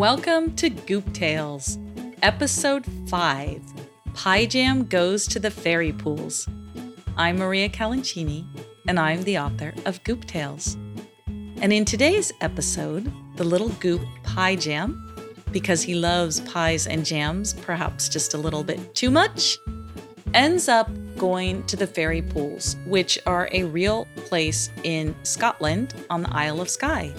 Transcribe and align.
Welcome 0.00 0.56
to 0.56 0.70
Goop 0.70 1.12
Tales, 1.12 1.76
Episode 2.22 2.86
5 3.08 3.60
Pie 4.14 4.46
Jam 4.46 4.86
Goes 4.86 5.28
to 5.28 5.38
the 5.38 5.50
Fairy 5.50 5.92
Pools. 5.92 6.48
I'm 7.18 7.36
Maria 7.36 7.68
Calancini, 7.68 8.46
and 8.88 8.98
I'm 8.98 9.22
the 9.24 9.38
author 9.38 9.74
of 9.84 10.02
Goop 10.04 10.24
Tales. 10.24 10.78
And 11.26 11.70
in 11.70 11.84
today's 11.84 12.32
episode, 12.40 13.12
the 13.36 13.44
little 13.44 13.68
goop 13.68 14.00
Pie 14.22 14.56
Jam, 14.56 15.34
because 15.52 15.82
he 15.82 15.94
loves 15.94 16.40
pies 16.40 16.86
and 16.86 17.04
jams, 17.04 17.52
perhaps 17.52 18.08
just 18.08 18.32
a 18.32 18.38
little 18.38 18.64
bit 18.64 18.94
too 18.94 19.10
much, 19.10 19.58
ends 20.32 20.66
up 20.66 20.90
going 21.18 21.62
to 21.64 21.76
the 21.76 21.86
fairy 21.86 22.22
pools, 22.22 22.76
which 22.86 23.18
are 23.26 23.50
a 23.52 23.64
real 23.64 24.06
place 24.16 24.70
in 24.82 25.14
Scotland 25.24 25.92
on 26.08 26.22
the 26.22 26.34
Isle 26.34 26.62
of 26.62 26.70
Skye. 26.70 27.12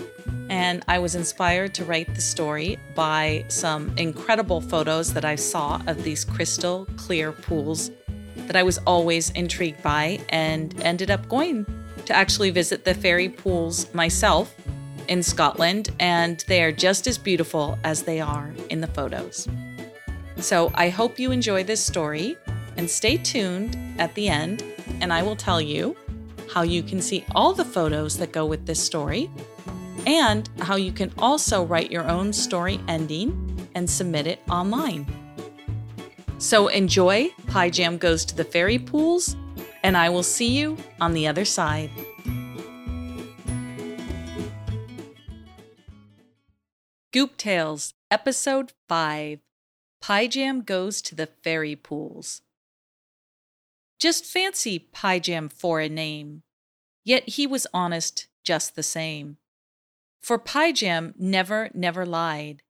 And 0.52 0.84
I 0.90 1.00
was 1.00 1.16
inspired 1.16 1.74
to 1.76 1.86
write 1.86 2.14
the 2.14 2.20
story 2.20 2.78
by 2.94 3.46
some 3.48 3.98
incredible 3.98 4.60
photos 4.60 5.14
that 5.14 5.24
I 5.24 5.36
saw 5.36 5.82
of 5.88 6.04
these 6.04 6.26
crystal 6.26 6.86
clear 6.98 7.32
pools 7.32 7.90
that 8.36 8.58
I 8.58 8.64
was 8.64 8.78
always 8.80 9.30
intrigued 9.30 9.82
by 9.82 10.20
and 10.28 10.78
ended 10.82 11.10
up 11.10 11.30
going 11.30 11.66
to 12.06 12.14
actually 12.14 12.50
visit 12.50 12.84
the 12.84 12.94
fairy 12.94 13.30
pools 13.30 13.94
myself 13.94 14.54
in 15.08 15.24
Scotland, 15.24 15.90
and 16.02 16.44
they 16.48 16.62
are 16.62 16.74
just 16.74 17.08
as 17.08 17.18
beautiful 17.18 17.80
as 17.86 18.04
they 18.04 18.20
are 18.20 18.54
in 18.70 18.82
the 18.82 18.88
photos. 18.88 19.48
So 20.36 20.70
I 20.76 20.90
hope 20.90 21.18
you 21.18 21.32
enjoy 21.32 21.64
this 21.64 21.80
story 21.84 22.36
and 22.76 22.90
stay 22.90 23.16
tuned 23.16 23.78
at 24.00 24.14
the 24.16 24.28
end, 24.28 24.66
and 25.00 25.14
I 25.14 25.24
will 25.24 25.38
tell 25.38 25.62
you 25.62 25.96
how 26.54 26.64
you 26.64 26.84
can 26.84 27.02
see 27.02 27.24
all 27.36 27.54
the 27.54 27.64
photos 27.64 28.18
that 28.18 28.34
go 28.34 28.46
with 28.46 28.66
this 28.66 28.84
story 28.84 29.30
and 30.06 30.50
how 30.60 30.76
you 30.76 30.92
can 30.92 31.12
also 31.18 31.64
write 31.66 31.92
your 31.92 32.08
own 32.10 32.34
story 32.34 32.80
ending 32.88 33.70
and 33.76 33.90
submit 33.90 34.28
it 34.28 34.40
online. 34.50 35.06
So 36.38 36.68
enjoy 36.70 37.30
Pie 37.48 37.70
Jam 37.70 37.98
Goes 37.98 38.26
to 38.26 38.36
the 38.36 38.44
Fairy 38.44 38.80
Pools, 38.80 39.36
and 39.84 39.96
I 39.96 40.10
will 40.10 40.24
see 40.24 40.58
you 40.58 40.78
on 41.00 41.14
the 41.14 41.28
other 41.28 41.46
side. 41.46 41.92
Goop 47.14 47.38
Tales, 47.38 47.94
Episode 48.10 48.72
5 48.88 49.40
Pie 50.02 50.28
Jam 50.28 50.62
Goes 50.62 51.02
to 51.04 51.14
the 51.14 51.28
Fairy 51.44 51.76
Pools. 51.76 52.42
Just 54.00 54.26
fancy 54.26 54.80
Pie 54.80 55.20
Jam 55.20 55.48
for 55.48 55.80
a 55.80 55.88
name, 55.88 56.42
yet 57.04 57.30
he 57.30 57.46
was 57.46 57.68
honest 57.72 58.28
just 58.44 58.76
the 58.76 58.82
same. 58.82 59.38
For 60.22 60.38
Jam 60.72 61.16
never, 61.18 61.70
never 61.74 62.06
lied, 62.06 62.62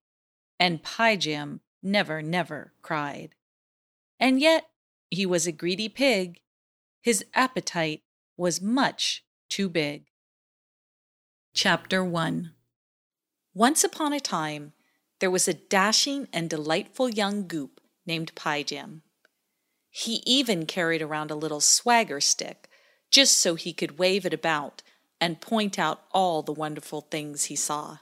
and 0.58 0.82
Jam 1.18 1.60
never, 1.84 2.22
never 2.22 2.74
cried. 2.82 3.36
And 4.20 4.40
yet 4.40 4.70
he 5.10 5.26
was 5.26 5.46
a 5.46 5.52
greedy 5.52 5.90
pig. 5.90 6.40
His 7.02 7.26
appetite 7.34 8.04
was 8.38 8.62
much 8.62 9.26
too 9.50 9.68
big. 9.68 10.06
Chapter 11.54 12.04
1 12.04 12.54
Once 13.54 13.84
upon 13.84 14.14
a 14.14 14.20
time, 14.22 14.72
there 15.20 15.30
was 15.30 15.48
a 15.48 15.54
dashing 15.54 16.30
and 16.32 16.50
delightful 16.50 17.10
young 17.10 17.48
goop 17.48 17.82
named 18.06 18.34
Jam. 18.64 19.02
He 19.90 20.24
even 20.26 20.66
carried 20.66 21.02
around 21.02 21.32
a 21.32 21.36
little 21.36 21.60
swagger 21.60 22.22
stick, 22.22 22.70
just 23.10 23.38
so 23.38 23.56
he 23.56 23.74
could 23.74 24.00
wave 24.00 24.26
it 24.26 24.34
about 24.34 24.82
and 25.22 25.40
point 25.40 25.80
out 25.80 26.02
all 26.12 26.42
the 26.42 26.52
wonderful 26.52 27.02
things 27.02 27.46
he 27.46 27.56
saw. 27.56 28.00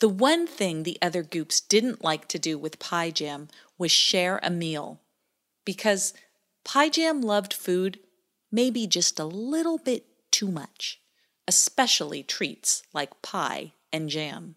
The 0.00 0.08
one 0.08 0.46
thing 0.46 0.82
the 0.82 0.98
other 1.00 1.22
goops 1.22 1.60
didn't 1.60 2.04
like 2.04 2.28
to 2.28 2.38
do 2.38 2.58
with 2.58 2.78
Pie 2.78 3.10
Jam 3.10 3.48
was 3.78 3.90
share 3.90 4.38
a 4.42 4.50
meal, 4.50 5.00
because 5.64 6.12
Pie 6.64 6.90
Jam 6.90 7.22
loved 7.22 7.54
food 7.54 8.00
maybe 8.52 8.86
just 8.86 9.18
a 9.18 9.24
little 9.24 9.78
bit 9.78 10.04
too 10.30 10.50
much, 10.50 11.00
especially 11.46 12.22
treats 12.22 12.82
like 12.92 13.22
pie 13.22 13.72
and 13.92 14.10
jam. 14.10 14.56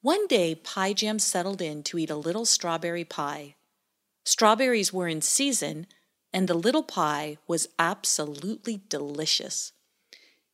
One 0.00 0.26
day, 0.26 0.54
Pie 0.54 0.92
Jam 0.92 1.18
settled 1.18 1.60
in 1.60 1.82
to 1.82 1.98
eat 1.98 2.10
a 2.10 2.16
little 2.16 2.44
strawberry 2.44 3.04
pie 3.04 3.56
Strawberries 4.26 4.92
were 4.92 5.06
in 5.06 5.22
season, 5.22 5.86
and 6.32 6.48
the 6.48 6.54
little 6.54 6.82
pie 6.82 7.38
was 7.46 7.68
absolutely 7.78 8.82
delicious. 8.88 9.70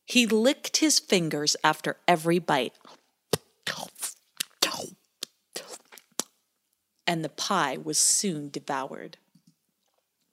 He 0.05 0.25
licked 0.25 0.77
his 0.77 0.99
fingers 0.99 1.55
after 1.63 1.97
every 2.07 2.39
bite. 2.39 2.73
And 7.05 7.23
the 7.23 7.29
pie 7.29 7.77
was 7.77 7.97
soon 7.97 8.49
devoured. 8.49 9.17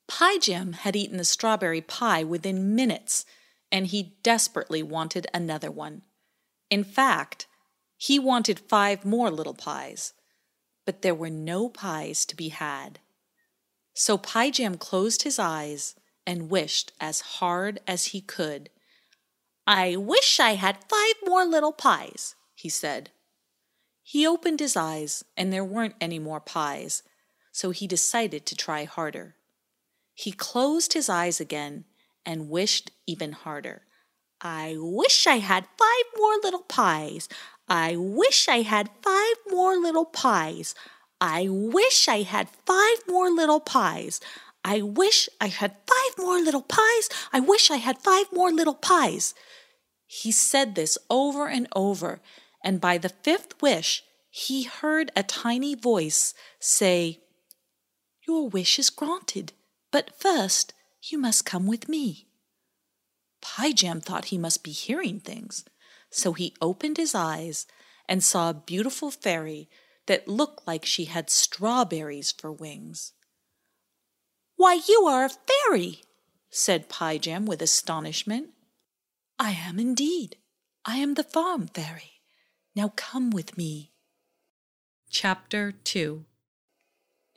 Pie 0.07 0.39
Jam 0.39 0.73
had 0.73 0.97
eaten 0.97 1.17
the 1.17 1.25
strawberry 1.25 1.81
pie 1.81 2.25
within 2.25 2.75
minutes, 2.75 3.25
and 3.71 3.87
he 3.87 4.15
desperately 4.23 4.83
wanted 4.83 5.27
another 5.33 5.71
one. 5.71 6.03
In 6.69 6.85
fact, 6.85 7.47
he 7.97 8.19
wanted 8.19 8.59
five 8.59 9.05
more 9.05 9.31
little 9.31 9.55
pies, 9.55 10.15
but 10.87 11.03
there 11.03 11.15
were 11.15 11.31
no 11.31 11.69
pies 11.69 12.25
to 12.27 12.35
be 12.35 12.49
had. 12.49 12.99
So 13.95 14.17
Pie 14.17 14.51
Jam 14.51 14.77
closed 14.77 15.23
his 15.23 15.39
eyes 15.39 15.95
and 16.27 16.51
wished 16.51 16.93
as 17.01 17.21
hard 17.21 17.81
as 17.87 18.07
he 18.07 18.21
could. 18.21 18.71
I 19.73 19.95
wish 19.95 20.41
I 20.41 20.57
had 20.57 20.85
five 20.89 21.15
more 21.25 21.45
little 21.45 21.71
pies, 21.71 22.35
he 22.57 22.69
said. 22.69 23.11
He 24.03 24.27
opened 24.27 24.59
his 24.59 24.77
eyes, 24.77 25.25
and 25.37 25.53
there 25.53 25.65
weren't 25.65 25.95
any 26.01 26.19
more 26.19 26.41
pies, 26.41 27.05
so 27.53 27.71
he 27.71 27.87
decided 27.87 28.47
to 28.47 28.57
try 28.57 28.83
harder. 28.83 29.37
He 30.13 30.33
closed 30.33 30.95
his 30.95 31.09
eyes 31.09 31.41
again 31.41 31.85
and 32.27 32.51
wished 32.51 32.91
even 33.07 33.31
harder. 33.31 33.83
I 34.41 34.75
wish 34.77 35.29
I 35.29 35.39
had 35.39 35.69
five 35.79 36.07
more 36.17 36.35
little 36.43 36.65
pies. 36.65 37.29
I 37.69 37.95
wish 37.95 38.49
I 38.49 38.63
had 38.63 38.91
five 39.05 39.37
more 39.53 39.77
little 39.77 40.05
pies. 40.05 40.75
I 41.21 41.47
wish 41.49 42.09
I 42.09 42.23
had 42.23 42.49
five 42.67 42.99
more 43.07 43.31
little 43.31 43.61
pies. 43.61 44.21
I 44.65 44.83
wish 44.83 45.29
I 45.41 45.47
had 45.47 45.77
five 45.87 46.19
more 46.19 46.41
little 46.41 46.63
pies. 46.63 47.09
I 47.33 47.39
wish 47.39 47.71
I 47.71 47.77
had 47.77 47.99
five 47.99 48.27
more 48.33 48.51
little 48.51 48.75
pies. 48.75 49.33
He 50.13 50.33
said 50.33 50.75
this 50.75 50.99
over 51.09 51.47
and 51.47 51.69
over, 51.71 52.21
and 52.65 52.81
by 52.81 52.99
the 52.99 53.11
fifth 53.11 53.63
wish, 53.63 54.03
he 54.29 54.65
heard 54.65 55.13
a 55.15 55.23
tiny 55.23 55.77
voice 55.77 56.35
say, 56.59 57.21
Your 58.27 58.49
wish 58.49 58.81
is 58.81 58.91
granted, 58.91 59.53
but 59.93 60.19
first 60.19 60.75
you 61.01 61.17
must 61.17 61.45
come 61.45 61.69
with 61.69 61.89
me. 61.89 62.27
Pie 63.41 63.71
thought 63.71 64.27
he 64.27 64.37
must 64.37 64.65
be 64.65 64.73
hearing 64.73 65.21
things, 65.21 65.65
so 66.11 66.33
he 66.33 66.57
opened 66.61 66.97
his 66.97 67.15
eyes 67.15 67.69
and 68.09 68.25
saw 68.25 68.51
a 68.51 68.55
beautiful 68.55 69.13
fairy 69.13 69.71
that 70.07 70.27
looked 70.27 70.67
like 70.67 70.85
she 70.85 71.05
had 71.05 71.31
strawberries 71.31 72.33
for 72.33 72.51
wings. 72.51 73.13
Why, 74.57 74.81
you 74.89 75.07
are 75.07 75.27
a 75.27 75.31
fairy, 75.31 76.03
said 76.51 76.89
Pie 76.89 77.21
with 77.47 77.63
astonishment. 77.63 78.49
I 79.43 79.53
am 79.53 79.79
indeed. 79.79 80.37
I 80.85 80.99
am 80.99 81.15
the 81.15 81.25
farm 81.25 81.67
fairy. 81.67 82.21
Now 82.77 82.93
come 82.95 83.31
with 83.31 83.57
me. 83.57 83.95
Chapter 85.09 85.73
2 85.73 86.27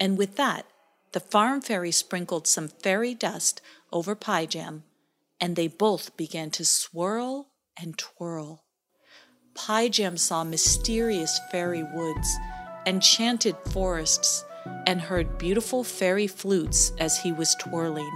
And 0.02 0.18
with 0.18 0.36
that, 0.36 0.66
the 1.14 1.22
farm 1.22 1.62
fairy 1.62 1.92
sprinkled 1.92 2.46
some 2.46 2.68
fairy 2.68 3.14
dust 3.14 3.62
over 3.94 4.16
Pie 4.16 4.48
Jam, 4.48 4.84
and 5.40 5.56
they 5.56 5.70
both 5.70 6.18
began 6.18 6.52
to 6.52 6.66
swirl 6.66 7.54
and 7.82 7.98
twirl. 7.98 8.66
Pie 9.56 9.88
Jam 9.88 10.18
saw 10.18 10.44
mysterious 10.44 11.40
fairy 11.54 11.84
woods 11.84 12.36
enchanted 12.86 13.56
forests 13.72 14.44
and 14.86 15.00
heard 15.00 15.38
beautiful 15.38 15.86
fairy 15.86 16.28
flutes 16.28 16.92
as 17.00 17.22
he 17.22 17.32
was 17.32 17.56
twirling. 17.62 18.12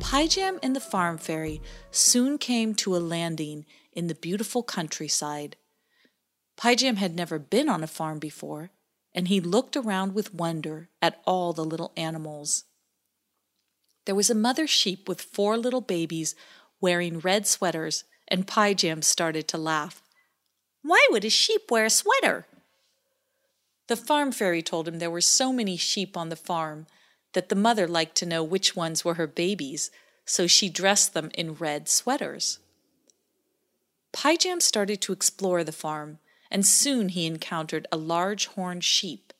Pie 0.00 0.26
Jam 0.26 0.58
and 0.62 0.74
the 0.74 0.80
farm 0.80 1.18
fairy 1.18 1.60
soon 1.90 2.38
came 2.38 2.74
to 2.74 2.96
a 2.96 2.98
landing 2.98 3.64
in 3.92 4.08
the 4.08 4.14
beautiful 4.14 4.62
countryside. 4.62 5.56
Pie 6.56 6.74
Jam 6.74 6.96
had 6.96 7.14
never 7.14 7.38
been 7.38 7.68
on 7.68 7.82
a 7.82 7.88
farm 7.88 8.18
before, 8.18 8.70
and 9.14 9.28
he 9.28 9.40
looked 9.40 9.76
around 9.76 10.14
with 10.14 10.34
wonder 10.34 10.88
at 11.00 11.20
all 11.26 11.52
the 11.52 11.64
little 11.64 11.92
animals. 11.96 12.64
There 14.04 14.14
was 14.14 14.30
a 14.30 14.34
mother 14.34 14.66
sheep 14.66 15.08
with 15.08 15.22
four 15.22 15.56
little 15.56 15.80
babies 15.80 16.34
wearing 16.80 17.20
red 17.20 17.46
sweaters, 17.46 18.04
and 18.28 18.46
Pie 18.46 18.74
Jam 18.74 19.00
started 19.02 19.48
to 19.48 19.58
laugh. 19.58 20.02
Why 20.82 21.06
would 21.10 21.24
a 21.24 21.30
sheep 21.30 21.70
wear 21.70 21.86
a 21.86 21.90
sweater? 21.90 22.46
The 23.86 23.96
farm 23.96 24.32
fairy 24.32 24.62
told 24.62 24.88
him 24.88 24.98
there 24.98 25.10
were 25.10 25.20
so 25.20 25.52
many 25.52 25.76
sheep 25.76 26.16
on 26.16 26.28
the 26.28 26.36
farm 26.36 26.86
that 27.34 27.48
the 27.48 27.54
mother 27.54 27.86
liked 27.86 28.16
to 28.16 28.26
know 28.26 28.42
which 28.42 28.74
ones 28.74 29.04
were 29.04 29.14
her 29.14 29.26
babies, 29.26 29.90
so 30.24 30.46
she 30.46 30.68
dressed 30.68 31.14
them 31.14 31.30
in 31.34 31.54
red 31.54 31.88
sweaters. 31.88 32.58
Pie 34.12 34.36
Jam 34.36 34.60
started 34.60 35.00
to 35.02 35.12
explore 35.12 35.62
the 35.62 35.72
farm, 35.72 36.18
and 36.50 36.64
soon 36.64 37.10
he 37.10 37.26
encountered 37.26 37.86
a 37.90 37.96
large 37.96 38.46
horned 38.46 38.84
sheep. 38.84 39.32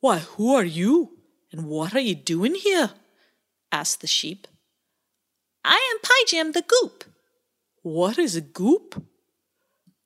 Why, 0.00 0.18
who 0.18 0.54
are 0.54 0.64
you, 0.64 1.18
and 1.52 1.66
what 1.66 1.94
are 1.94 2.00
you 2.00 2.14
doing 2.14 2.54
here? 2.54 2.90
asked 3.72 4.00
the 4.00 4.06
sheep. 4.06 4.46
I 5.64 5.80
am 5.92 5.98
Piejam 6.00 6.52
the 6.52 6.62
Goop. 6.62 7.04
What 7.82 8.18
is 8.18 8.36
a 8.36 8.40
goop? 8.40 9.04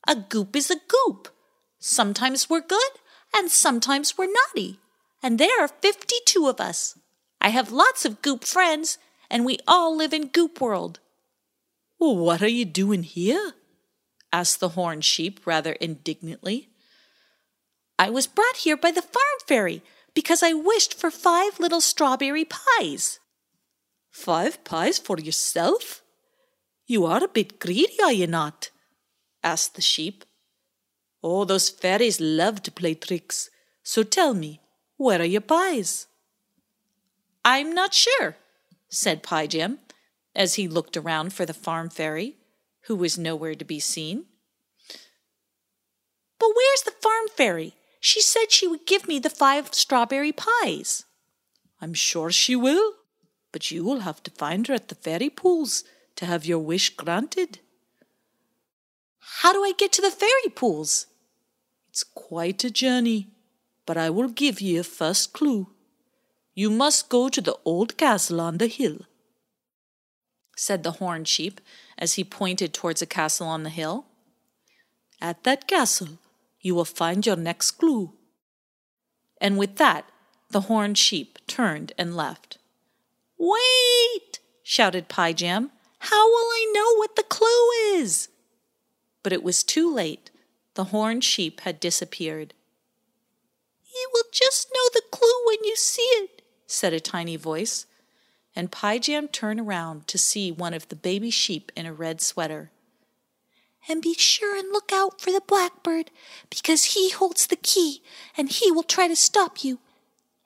A 0.06 0.16
goop 0.16 0.56
is 0.56 0.70
a 0.70 0.76
goop. 0.88 1.28
Sometimes 1.78 2.48
we're 2.48 2.60
good, 2.60 2.92
and 3.34 3.50
sometimes 3.50 4.16
we're 4.16 4.32
naughty. 4.32 4.78
And 5.22 5.38
there 5.38 5.62
are 5.62 5.68
52 5.68 6.46
of 6.46 6.60
us. 6.60 6.98
I 7.40 7.50
have 7.50 7.72
lots 7.72 8.04
of 8.04 8.22
goop 8.22 8.44
friends, 8.44 8.98
and 9.30 9.44
we 9.44 9.58
all 9.66 9.96
live 9.96 10.12
in 10.12 10.28
Goop 10.28 10.60
World. 10.60 11.00
What 11.98 12.42
are 12.42 12.48
you 12.48 12.64
doing 12.64 13.02
here? 13.02 13.54
asked 14.32 14.60
the 14.60 14.70
horned 14.70 15.04
sheep 15.04 15.40
rather 15.44 15.72
indignantly. 15.72 16.68
I 17.98 18.08
was 18.08 18.26
brought 18.26 18.58
here 18.58 18.76
by 18.76 18.90
the 18.90 19.02
farm 19.02 19.38
fairy 19.46 19.82
because 20.14 20.42
I 20.42 20.52
wished 20.52 20.94
for 20.94 21.10
five 21.10 21.60
little 21.60 21.80
strawberry 21.80 22.46
pies. 22.46 23.20
Five 24.10 24.64
pies 24.64 24.98
for 24.98 25.18
yourself? 25.18 26.02
You 26.86 27.04
are 27.04 27.22
a 27.22 27.28
bit 27.28 27.60
greedy, 27.60 28.00
are 28.02 28.12
you 28.12 28.26
not? 28.26 28.70
asked 29.42 29.74
the 29.74 29.82
sheep. 29.82 30.24
Oh, 31.22 31.44
those 31.44 31.68
fairies 31.68 32.20
love 32.20 32.62
to 32.62 32.72
play 32.72 32.94
tricks. 32.94 33.50
So 33.82 34.02
tell 34.02 34.34
me, 34.34 34.60
where 35.00 35.22
are 35.22 35.24
your 35.24 35.40
pies? 35.40 36.06
I'm 37.42 37.74
not 37.74 37.94
sure, 37.94 38.36
said 38.90 39.22
Pie 39.22 39.46
Jam, 39.46 39.78
as 40.36 40.54
he 40.54 40.68
looked 40.68 40.94
around 40.94 41.32
for 41.32 41.46
the 41.46 41.54
farm 41.54 41.88
fairy, 41.88 42.36
who 42.82 42.96
was 42.96 43.16
nowhere 43.16 43.54
to 43.54 43.64
be 43.64 43.80
seen. 43.80 44.26
But 46.38 46.50
where's 46.54 46.82
the 46.82 46.90
farm 46.90 47.28
fairy? 47.34 47.74
She 47.98 48.20
said 48.20 48.50
she 48.50 48.68
would 48.68 48.86
give 48.86 49.08
me 49.08 49.18
the 49.18 49.30
five 49.30 49.72
strawberry 49.72 50.32
pies. 50.32 51.04
I'm 51.80 51.94
sure 51.94 52.30
she 52.30 52.54
will, 52.54 52.92
but 53.52 53.70
you 53.70 53.82
will 53.82 54.00
have 54.00 54.22
to 54.24 54.30
find 54.30 54.66
her 54.66 54.74
at 54.74 54.88
the 54.88 54.94
fairy 54.94 55.30
pools 55.30 55.82
to 56.16 56.26
have 56.26 56.44
your 56.44 56.58
wish 56.58 56.90
granted. 56.90 57.60
How 59.18 59.54
do 59.54 59.64
I 59.64 59.72
get 59.78 59.92
to 59.92 60.02
the 60.02 60.10
fairy 60.10 60.50
pools? 60.54 61.06
It's 61.88 62.04
quite 62.04 62.64
a 62.64 62.70
journey, 62.70 63.28
but 63.86 63.96
I 63.96 64.10
will 64.10 64.28
give 64.28 64.60
you 64.60 64.80
a 64.80 64.84
first 64.84 65.32
clue. 65.32 65.68
You 66.54 66.70
must 66.70 67.08
go 67.08 67.28
to 67.28 67.40
the 67.40 67.56
old 67.64 67.96
castle 67.96 68.40
on 68.40 68.58
the 68.58 68.66
hill, 68.66 69.06
said 70.56 70.82
the 70.82 70.92
horned 70.92 71.28
sheep 71.28 71.60
as 71.98 72.14
he 72.14 72.24
pointed 72.24 72.72
towards 72.72 73.02
a 73.02 73.06
castle 73.06 73.46
on 73.46 73.62
the 73.62 73.70
hill. 73.70 74.06
At 75.20 75.44
that 75.44 75.66
castle, 75.66 76.18
you 76.60 76.74
will 76.74 76.84
find 76.84 77.24
your 77.24 77.36
next 77.36 77.72
clue. 77.72 78.12
And 79.40 79.56
with 79.56 79.76
that, 79.76 80.06
the 80.50 80.62
horned 80.62 80.98
sheep 80.98 81.38
turned 81.46 81.92
and 81.96 82.16
left. 82.16 82.58
Wait! 83.38 84.40
shouted 84.62 85.08
Piejam. 85.08 85.70
How 85.98 86.28
will 86.28 86.48
I 86.50 86.72
know 86.74 86.96
what 86.96 87.16
the 87.16 87.22
clue 87.22 87.70
is? 87.94 88.28
But 89.22 89.32
it 89.32 89.42
was 89.42 89.62
too 89.62 89.92
late. 89.92 90.30
The 90.74 90.84
horned 90.84 91.24
sheep 91.24 91.60
had 91.60 91.80
disappeared. 91.80 92.54
You 94.00 94.10
will 94.14 94.24
just 94.32 94.70
know 94.72 94.88
the 94.94 95.02
clue 95.10 95.28
when 95.44 95.62
you 95.62 95.76
see 95.76 96.00
it, 96.00 96.40
said 96.66 96.94
a 96.94 97.00
tiny 97.00 97.36
voice. 97.36 97.84
And 98.56 98.72
Piejam 98.72 99.30
turned 99.30 99.60
around 99.60 100.06
to 100.08 100.16
see 100.16 100.50
one 100.50 100.72
of 100.72 100.88
the 100.88 100.96
baby 100.96 101.30
sheep 101.30 101.70
in 101.76 101.84
a 101.84 101.92
red 101.92 102.22
sweater. 102.22 102.70
And 103.88 104.00
be 104.00 104.14
sure 104.14 104.56
and 104.56 104.72
look 104.72 104.90
out 104.90 105.20
for 105.20 105.30
the 105.30 105.42
blackbird, 105.46 106.10
because 106.48 106.96
he 106.96 107.10
holds 107.10 107.46
the 107.46 107.56
key 107.56 108.02
and 108.36 108.48
he 108.48 108.72
will 108.72 108.82
try 108.82 109.06
to 109.06 109.16
stop 109.16 109.62
you. 109.62 109.80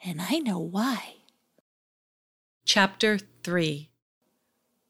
And 0.05 0.21
I 0.21 0.39
know 0.39 0.59
why. 0.59 1.15
Chapter 2.65 3.19
3 3.45 3.89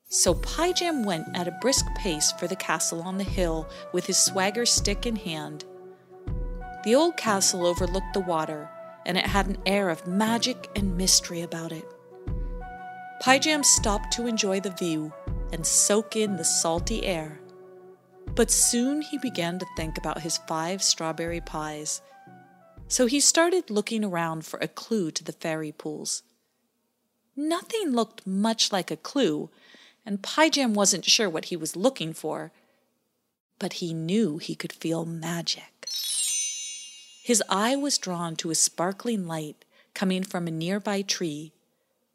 So 0.09 0.35
Piejam 0.35 1.05
went 1.05 1.27
at 1.35 1.49
a 1.49 1.59
brisk 1.61 1.85
pace 1.97 2.33
for 2.33 2.47
the 2.47 2.57
castle 2.57 3.03
on 3.03 3.19
the 3.19 3.25
hill 3.25 3.69
with 3.93 4.07
his 4.07 4.19
swagger 4.19 4.65
stick 4.65 5.05
in 5.05 5.17
hand. 5.17 5.67
The 6.85 6.95
old 6.95 7.17
castle 7.17 7.67
overlooked 7.67 8.13
the 8.13 8.21
water, 8.21 8.69
and 9.07 9.17
it 9.17 9.27
had 9.27 9.47
an 9.47 9.57
air 9.65 9.89
of 9.89 10.07
magic 10.07 10.69
and 10.77 10.99
mystery 10.99 11.41
about 11.41 11.73
it. 11.73 11.87
Piejam 13.23 13.65
stopped 13.65 14.13
to 14.13 14.27
enjoy 14.27 14.61
the 14.61 14.71
view 14.71 15.11
and 15.51 15.67
soak 15.67 16.15
in 16.15 16.37
the 16.37 16.45
salty 16.45 17.07
air. 17.07 17.41
But 18.35 18.51
soon 18.51 19.01
he 19.01 19.17
began 19.17 19.59
to 19.61 19.67
think 19.77 19.97
about 19.97 20.21
his 20.21 20.39
five 20.47 20.83
strawberry 20.83 21.41
pies. 21.41 22.03
So 22.87 23.07
he 23.07 23.21
started 23.21 23.71
looking 23.71 24.05
around 24.05 24.45
for 24.45 24.59
a 24.59 24.69
clue 24.69 25.11
to 25.13 25.25
the 25.25 25.33
fairy 25.33 25.73
pools. 25.73 26.23
Nothing 27.35 27.93
looked 27.93 28.27
much 28.27 28.73
like 28.73 28.91
a 28.91 28.97
clue, 28.97 29.49
and 30.05 30.23
Piejam 30.23 30.75
wasn't 30.75 31.07
sure 31.07 31.31
what 31.31 31.47
he 31.47 31.57
was 31.57 31.77
looking 31.77 32.13
for, 32.13 32.53
but 33.59 33.75
he 33.75 33.95
knew 33.95 34.37
he 34.37 34.55
could 34.55 34.73
feel 34.73 35.07
magic. 35.07 35.74
His 37.25 37.43
eye 37.49 37.75
was 37.75 37.97
drawn 37.97 38.37
to 38.37 38.51
a 38.51 38.55
sparkling 38.55 39.27
light 39.27 39.65
coming 39.95 40.25
from 40.25 40.47
a 40.47 40.51
nearby 40.51 41.01
tree, 41.01 41.53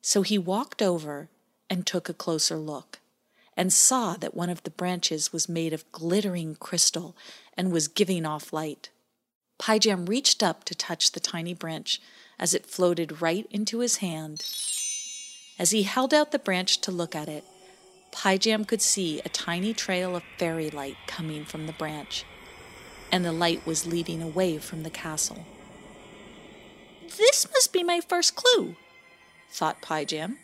so 0.03 0.21
he 0.21 0.37
walked 0.37 0.83
over 0.83 1.29
and 1.67 1.83
took 1.83 2.09
a 2.09 2.13
closer 2.13 2.57
look 2.57 2.99
and 3.57 3.73
saw 3.73 4.13
that 4.17 4.35
one 4.35 4.51
of 4.51 4.61
the 4.61 4.69
branches 4.69 5.33
was 5.33 5.49
made 5.49 5.73
of 5.73 5.91
glittering 5.91 6.53
crystal 6.53 7.17
and 7.57 7.71
was 7.71 7.87
giving 7.87 8.23
off 8.23 8.53
light. 8.53 8.91
Piejam 9.57 10.07
reached 10.07 10.43
up 10.43 10.63
to 10.65 10.75
touch 10.75 11.13
the 11.13 11.19
tiny 11.19 11.55
branch 11.55 11.99
as 12.37 12.53
it 12.53 12.67
floated 12.67 13.19
right 13.19 13.47
into 13.49 13.79
his 13.79 13.97
hand. 13.97 14.45
As 15.57 15.71
he 15.71 15.81
held 15.81 16.13
out 16.13 16.31
the 16.31 16.37
branch 16.37 16.81
to 16.81 16.91
look 16.91 17.15
at 17.15 17.27
it, 17.27 17.45
Piejam 18.11 18.63
could 18.63 18.83
see 18.83 19.21
a 19.25 19.29
tiny 19.29 19.73
trail 19.73 20.15
of 20.15 20.21
fairy 20.37 20.69
light 20.69 20.97
coming 21.07 21.45
from 21.45 21.65
the 21.65 21.73
branch, 21.73 22.25
and 23.11 23.25
the 23.25 23.31
light 23.31 23.65
was 23.65 23.87
leading 23.87 24.21
away 24.21 24.57
from 24.57 24.83
the 24.83 24.89
castle. 24.89 25.45
This 27.17 27.47
must 27.51 27.73
be 27.73 27.83
my 27.83 28.01
first 28.01 28.35
clue, 28.35 28.75
thought 29.49 29.81
Piejam. 29.81 30.37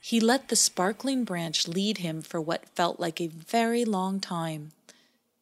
He 0.00 0.18
let 0.18 0.48
the 0.48 0.56
sparkling 0.56 1.24
branch 1.24 1.68
lead 1.68 1.98
him 1.98 2.22
for 2.22 2.40
what 2.40 2.68
felt 2.68 2.98
like 2.98 3.20
a 3.20 3.28
very 3.28 3.84
long 3.84 4.18
time, 4.18 4.72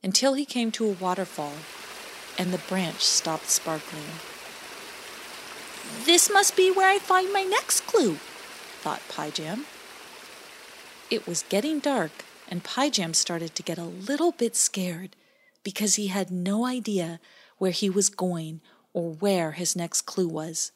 until 0.02 0.34
he 0.34 0.44
came 0.44 0.70
to 0.72 0.86
a 0.86 0.92
waterfall, 0.92 1.54
and 2.38 2.52
the 2.52 2.58
branch 2.58 3.00
stopped 3.00 3.48
sparkling. 3.48 4.04
This 6.04 6.30
must 6.30 6.56
be 6.56 6.70
where 6.70 6.88
I 6.88 6.98
find 6.98 7.32
my 7.32 7.42
next 7.42 7.86
clue, 7.86 8.16
thought 8.80 9.00
Piejam. 9.08 9.64
It 11.10 11.26
was 11.26 11.44
getting 11.48 11.80
dark, 11.80 12.24
and 12.48 12.62
Piejam 12.62 13.14
started 13.14 13.54
to 13.54 13.62
get 13.62 13.78
a 13.78 13.84
little 13.84 14.32
bit 14.32 14.54
scared 14.54 15.16
because 15.62 15.94
he 15.94 16.08
had 16.08 16.30
no 16.30 16.66
idea 16.66 17.20
where 17.58 17.70
he 17.70 17.90
was 17.90 18.08
going 18.08 18.60
or 18.92 19.12
where 19.12 19.52
his 19.52 19.76
next 19.76 20.02
clue 20.02 20.28
was. 20.28 20.72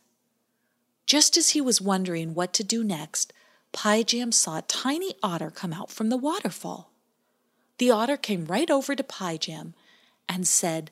Just 1.07 1.37
as 1.37 1.51
he 1.51 1.61
was 1.61 1.81
wondering 1.81 2.35
what 2.35 2.53
to 2.55 2.65
do 2.65 2.83
next, 2.83 3.33
Piejam 3.73 4.33
saw 4.33 4.59
a 4.59 4.63
tiny 4.63 5.15
otter 5.23 5.51
come 5.51 5.73
out 5.73 5.91
from 5.91 6.09
the 6.09 6.17
waterfall. 6.17 6.91
The 7.79 7.91
otter 7.91 8.17
came 8.17 8.45
right 8.45 8.71
over 8.71 8.95
to 8.95 9.03
Piejam 9.03 9.75
and 10.29 10.47
said, 10.47 10.91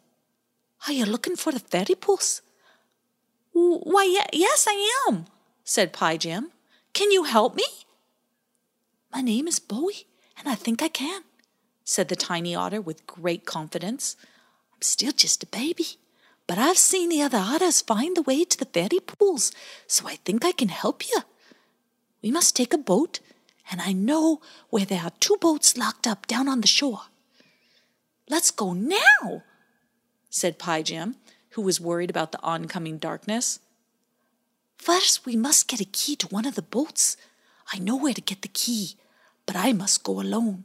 Are 0.87 0.93
you 0.93 1.05
looking 1.07 1.37
for 1.37 1.53
the 1.53 1.61
fairy 1.61 1.95
pools? 1.95 2.43
Why, 3.53 4.25
yes, 4.33 4.67
I 4.69 5.07
am, 5.09 5.27
said 5.65 5.93
Piejam. 5.93 6.47
Can 6.93 7.11
you 7.11 7.25
help 7.25 7.55
me? 7.55 7.65
My 9.15 9.21
name 9.21 9.47
is 9.47 9.59
Bowie, 9.59 10.07
and 10.39 10.49
I 10.49 10.55
think 10.55 10.83
I 10.83 10.89
can, 10.89 11.23
said 11.93 12.09
the 12.09 12.17
tiny 12.17 12.55
otter 12.55 12.81
with 12.81 13.07
great 13.07 13.45
confidence. 13.45 14.17
I'm 14.73 14.81
still 14.81 15.13
just 15.13 15.43
a 15.43 15.47
baby, 15.47 15.99
but 16.47 16.57
I've 16.57 16.79
seen 16.79 17.11
the 17.11 17.21
other 17.21 17.37
otters 17.37 17.83
find 17.83 18.17
the 18.17 18.23
way 18.23 18.45
to 18.45 18.59
the 18.59 18.65
fairy 18.65 18.99
pools, 18.99 19.53
so 19.87 20.09
I 20.09 20.17
think 20.17 20.43
I 20.43 20.53
can 20.53 20.71
help 20.71 21.07
you. 21.11 21.21
We 22.23 22.31
must 22.31 22.57
take 22.57 22.73
a 22.73 22.79
boat, 22.79 23.21
and 23.71 23.83
I 23.83 23.93
know 23.93 24.41
where 24.71 24.87
there 24.87 25.03
are 25.03 25.13
two 25.21 25.37
boats 25.39 25.77
locked 25.77 26.07
up 26.07 26.27
down 26.27 26.49
on 26.49 26.63
the 26.63 26.67
shore. 26.67 27.03
Let's 28.27 28.51
go 28.51 28.73
now, 28.73 29.43
said 30.31 30.59
Piejam, 30.59 31.17
who 31.51 31.61
was 31.61 31.79
worried 31.79 32.09
about 32.09 32.33
the 32.33 32.43
oncoming 32.43 32.97
darkness. 32.97 33.61
First, 34.79 35.27
we 35.27 35.37
must 35.37 35.69
get 35.69 35.83
a 35.83 35.85
key 35.85 36.17
to 36.17 36.27
one 36.29 36.47
of 36.47 36.55
the 36.55 36.63
boats. 36.63 37.19
I 37.71 37.79
know 37.79 37.97
where 37.97 38.15
to 38.15 38.23
get 38.23 38.41
the 38.41 38.49
key, 38.49 38.97
but 39.45 39.57
I 39.57 39.75
must 39.75 40.05
go 40.05 40.23
alone. 40.23 40.65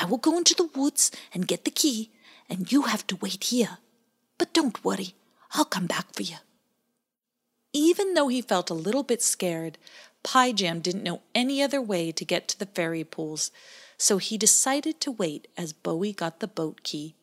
I 0.00 0.04
will 0.04 0.18
go 0.18 0.36
into 0.38 0.54
the 0.54 0.70
woods 0.78 1.10
and 1.34 1.48
get 1.48 1.64
the 1.64 1.70
key, 1.70 2.10
and 2.48 2.70
you 2.70 2.82
have 2.82 3.06
to 3.08 3.16
wait 3.16 3.44
here. 3.44 3.78
But 4.38 4.52
don't 4.52 4.84
worry, 4.84 5.14
I'll 5.52 5.64
come 5.64 5.86
back 5.86 6.14
for 6.14 6.22
you. 6.22 6.36
Even 7.72 8.14
though 8.14 8.28
he 8.28 8.42
felt 8.42 8.70
a 8.70 8.74
little 8.74 9.02
bit 9.02 9.22
scared, 9.22 9.78
Pie 10.22 10.52
Jam 10.52 10.80
didn't 10.80 11.02
know 11.02 11.22
any 11.34 11.62
other 11.62 11.80
way 11.80 12.12
to 12.12 12.24
get 12.24 12.48
to 12.48 12.58
the 12.58 12.66
fairy 12.66 13.04
pools, 13.04 13.50
so 13.96 14.18
he 14.18 14.36
decided 14.36 15.00
to 15.00 15.10
wait 15.10 15.48
as 15.56 15.72
Bowie 15.72 16.12
got 16.12 16.40
the 16.40 16.48
boat 16.48 16.82
key. 16.82 17.16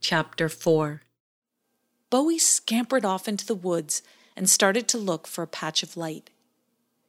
Chapter 0.00 0.48
4 0.48 1.02
Bowie 2.10 2.38
scampered 2.38 3.04
off 3.04 3.26
into 3.26 3.44
the 3.44 3.54
woods 3.54 4.02
and 4.36 4.48
started 4.48 4.86
to 4.88 4.98
look 4.98 5.26
for 5.26 5.42
a 5.42 5.48
patch 5.48 5.82
of 5.82 5.96
light. 5.96 6.30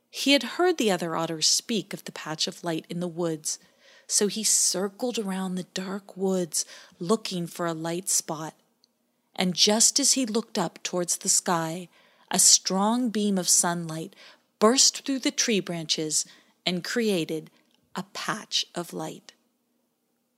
He 0.10 0.32
had 0.32 0.44
heard 0.44 0.78
the 0.78 0.92
other 0.92 1.16
otters 1.16 1.48
speak 1.48 1.94
of 1.94 2.06
the 2.06 2.12
patch 2.12 2.48
of 2.48 2.64
light 2.64 2.86
in 2.90 3.00
the 3.00 3.08
woods, 3.08 3.60
so 4.08 4.28
he 4.28 4.44
circled 4.44 5.20
around 5.20 5.56
the 5.56 5.68
dark 5.74 6.16
woods 6.16 6.66
looking 6.98 7.46
for 7.46 7.66
a 7.66 7.74
light 7.74 8.10
spot. 8.10 8.54
And 9.36 9.54
just 9.54 10.00
as 10.00 10.14
he 10.14 10.26
looked 10.26 10.58
up 10.58 10.82
towards 10.82 11.18
the 11.18 11.30
sky, 11.30 11.90
a 12.32 12.40
strong 12.40 13.10
beam 13.10 13.38
of 13.38 13.50
sunlight 13.50 14.16
burst 14.60 15.06
through 15.06 15.20
the 15.20 15.32
tree 15.32 15.60
branches 15.60 16.26
and 16.66 16.84
created 16.84 17.52
a 17.96 18.04
patch 18.14 18.66
of 18.74 18.94
light. 18.94 19.34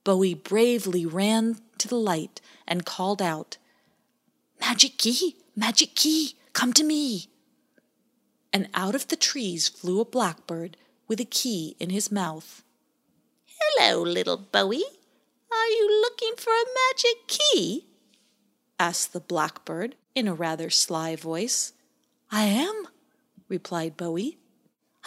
Bowie 0.04 0.34
bravely 0.34 1.06
ran 1.06 1.58
to 1.78 1.88
the 1.88 1.96
light 1.96 2.40
and 2.66 2.84
called 2.84 3.22
out, 3.22 3.56
Magic 4.60 4.98
key, 4.98 5.36
magic 5.56 5.94
key, 5.94 6.36
come 6.52 6.72
to 6.72 6.84
me. 6.84 7.28
And 8.52 8.68
out 8.74 8.94
of 8.94 9.08
the 9.08 9.16
trees 9.16 9.68
flew 9.68 10.00
a 10.00 10.04
blackbird 10.04 10.76
with 11.08 11.20
a 11.20 11.24
key 11.24 11.76
in 11.78 11.90
his 11.90 12.10
mouth. 12.10 12.62
Hello, 13.76 14.02
little 14.02 14.36
Bowie. 14.36 14.84
Are 15.52 15.68
you 15.68 16.00
looking 16.02 16.32
for 16.36 16.50
a 16.50 16.66
magic 16.88 17.28
key? 17.28 17.86
asked 18.80 19.12
the 19.12 19.20
blackbird 19.20 19.94
in 20.14 20.26
a 20.26 20.34
rather 20.34 20.70
sly 20.70 21.14
voice. 21.14 21.72
I 22.32 22.44
am, 22.44 22.88
replied 23.48 23.96
Bowie. 23.96 24.38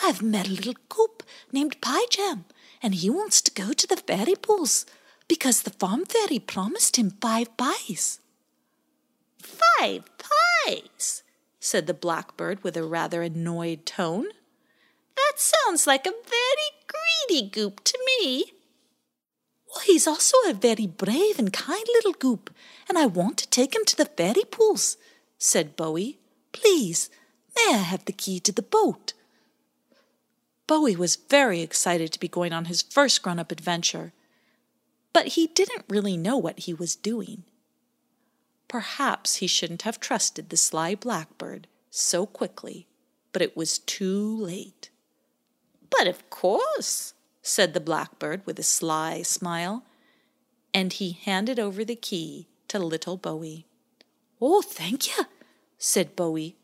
I've 0.01 0.21
met 0.21 0.47
a 0.47 0.53
little 0.53 0.75
goop 0.87 1.23
named 1.51 1.81
Pie 1.81 2.05
Jam, 2.09 2.45
and 2.81 2.95
he 2.95 3.09
wants 3.09 3.41
to 3.41 3.51
go 3.51 3.73
to 3.73 3.85
the 3.85 3.97
fairy 3.97 4.35
pools 4.35 4.85
because 5.27 5.63
the 5.63 5.71
farm 5.71 6.05
fairy 6.05 6.39
promised 6.39 6.95
him 6.95 7.11
five 7.21 7.55
pies. 7.57 8.19
Five 9.37 10.09
pies, 10.17 11.23
said 11.59 11.85
the 11.85 11.93
blackbird 11.93 12.63
with 12.63 12.77
a 12.77 12.83
rather 12.83 13.23
annoyed 13.23 13.85
tone. 13.85 14.27
That 15.15 15.33
sounds 15.35 15.85
like 15.85 16.07
a 16.07 16.11
very 16.11 16.69
greedy 17.27 17.49
goop 17.49 17.83
to 17.83 17.99
me. 18.07 18.52
He's 19.93 20.07
also 20.07 20.35
a 20.47 20.53
very 20.53 20.87
brave 20.87 21.37
and 21.37 21.53
kind 21.53 21.85
little 21.93 22.13
goop, 22.13 22.49
and 22.89 22.97
I 22.97 23.05
want 23.05 23.37
to 23.37 23.49
take 23.49 23.75
him 23.75 23.85
to 23.85 23.95
the 23.95 24.05
fairy 24.05 24.43
pools, 24.49 24.97
said 25.37 25.75
Bowie. 25.75 26.17
Please, 26.51 27.11
may 27.55 27.75
I 27.75 27.77
have 27.77 28.03
the 28.05 28.11
key 28.11 28.39
to 28.39 28.51
the 28.51 28.63
boat? 28.63 29.13
Bowie 30.65 30.95
was 30.95 31.15
very 31.15 31.61
excited 31.61 32.11
to 32.11 32.19
be 32.19 32.27
going 32.27 32.53
on 32.53 32.65
his 32.65 32.81
first 32.81 33.21
grown 33.21 33.37
up 33.37 33.51
adventure, 33.51 34.13
but 35.13 35.27
he 35.37 35.45
didn't 35.45 35.85
really 35.87 36.17
know 36.17 36.39
what 36.39 36.61
he 36.61 36.73
was 36.73 36.95
doing. 36.95 37.43
Perhaps 38.67 39.35
he 39.35 39.47
shouldn't 39.47 39.83
have 39.83 39.99
trusted 39.99 40.49
the 40.49 40.57
sly 40.57 40.95
blackbird 40.95 41.67
so 41.91 42.25
quickly, 42.25 42.87
but 43.31 43.43
it 43.43 43.55
was 43.55 43.77
too 43.77 44.35
late. 44.37 44.89
But 45.91 46.07
of 46.07 46.27
course, 46.31 47.13
said 47.43 47.73
the 47.73 47.79
blackbird 47.79 48.43
with 48.45 48.57
a 48.57 48.63
sly 48.63 49.21
smile, 49.21 49.83
and 50.73 50.93
he 50.93 51.11
handed 51.11 51.59
over 51.59 51.85
the 51.85 51.95
key 51.95 52.47
to 52.69 52.79
little 52.79 53.17
Bowie. 53.17 53.67
Oh, 54.41 54.61
thank 54.61 55.15
you, 55.15 55.25
said 55.77 56.15
Bowie, 56.15 56.55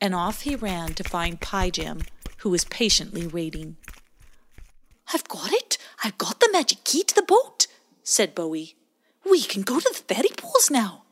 and 0.00 0.14
off 0.14 0.42
he 0.42 0.56
ran 0.56 0.94
to 0.94 1.04
find 1.04 1.40
Pie 1.40 1.70
Jam, 1.70 2.02
who 2.38 2.50
was 2.50 2.64
patiently 2.64 3.26
waiting. 3.26 3.76
I've 5.12 5.28
got 5.28 5.52
it! 5.52 5.76
I've 6.02 6.16
got 6.18 6.40
the 6.40 6.48
magic 6.52 6.84
key 6.84 7.02
to 7.02 7.14
the 7.14 7.22
boat, 7.22 7.66
said 8.02 8.34
Bowie. 8.34 8.76
We 9.28 9.42
can 9.42 9.62
go 9.62 9.78
to 9.78 9.88
the 9.92 10.14
fairy 10.14 10.30
pools 10.36 10.70
now. 10.70 11.02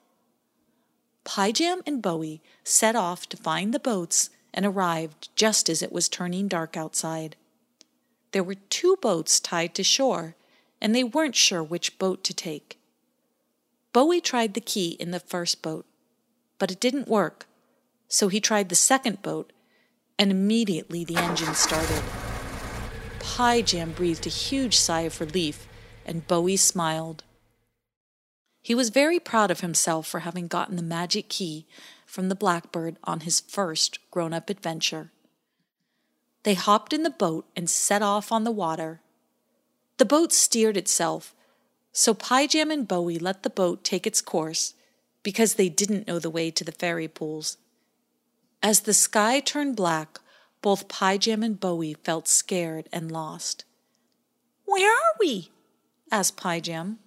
Pie 1.25 1.53
Jam 1.53 1.83
and 1.87 2.01
Bowie 2.01 2.43
set 2.65 2.97
off 2.97 3.29
to 3.29 3.37
find 3.37 3.75
the 3.75 3.79
boats 3.79 4.31
and 4.55 4.65
arrived 4.65 5.29
just 5.37 5.69
as 5.69 5.83
it 5.83 5.93
was 5.93 6.09
turning 6.09 6.49
dark 6.49 6.77
outside. 6.77 7.37
There 8.33 8.45
were 8.45 8.55
two 8.55 8.97
boats 9.01 9.41
tied 9.41 9.75
to 9.75 9.83
shore, 9.83 10.37
and 10.81 10.95
they 10.95 11.05
weren't 11.05 11.35
sure 11.35 11.63
which 11.63 11.99
boat 11.99 12.23
to 12.25 12.35
take. 12.35 12.79
Bowie 13.93 14.21
tried 14.21 14.55
the 14.55 14.61
key 14.61 14.97
in 15.01 15.11
the 15.11 15.21
first 15.21 15.63
boat, 15.63 15.85
but 16.59 16.71
it 16.71 16.81
didn't 16.81 17.09
work, 17.09 17.47
so 18.09 18.29
he 18.29 18.41
tried 18.41 18.69
the 18.69 18.77
second 18.77 19.23
boat, 19.23 19.53
and 20.19 20.31
immediately 20.31 21.05
the 21.05 21.17
engine 21.17 21.55
started. 21.55 22.03
Pie 23.19 23.63
Jam 23.63 23.93
breathed 23.93 24.27
a 24.27 24.31
huge 24.31 24.77
sigh 24.77 25.01
of 25.01 25.21
relief, 25.21 25.67
and 26.07 26.27
Bowie 26.27 26.57
smiled. 26.57 27.25
He 28.63 28.75
was 28.75 28.91
very 28.91 29.19
proud 29.19 29.51
of 29.51 29.61
himself 29.61 30.07
for 30.07 30.21
having 30.21 30.47
gotten 30.47 30.77
the 30.77 30.83
magic 30.83 31.29
key 31.29 31.67
from 32.07 32.29
the 32.29 32.35
blackbird 32.35 32.97
on 33.05 33.21
his 33.21 33.41
first 33.41 33.99
grown 34.11 34.33
up 34.33 34.51
adventure. 34.51 35.11
They 36.43 36.55
hopped 36.55 36.93
in 36.93 37.03
the 37.03 37.11
boat 37.11 37.47
and 37.55 37.69
set 37.69 38.03
off 38.03 38.33
on 38.33 38.45
the 38.45 38.51
water. 38.51 39.01
The 39.99 40.05
boat 40.07 40.33
steered 40.33 40.77
itself, 40.77 41.35
so 41.93 42.15
Pie 42.15 42.47
Jam 42.47 42.71
and 42.71 42.89
Bowie 42.89 43.19
let 43.19 43.43
the 43.43 43.51
boat 43.51 43.85
take 43.85 44.07
its 44.07 44.23
course 44.23 44.75
because 45.23 45.55
they 45.55 45.69
didn't 45.69 46.07
know 46.07 46.19
the 46.19 46.31
way 46.31 46.51
to 46.51 46.65
the 46.65 46.73
fairy 46.73 47.09
pools. 47.09 47.59
As 48.63 48.81
the 48.81 48.95
sky 48.95 49.41
turned 49.41 49.77
black, 49.77 50.21
both 50.63 50.89
Pie 50.89 51.19
Jam 51.19 51.43
and 51.43 51.61
Bowie 51.61 51.95
felt 52.05 52.29
scared 52.29 52.89
and 52.93 53.13
lost. 53.13 53.65
Where 54.65 54.91
are 54.91 55.15
we? 55.19 55.51
asked 56.11 56.37
Pie 56.37 56.61
Jam. 56.61 56.99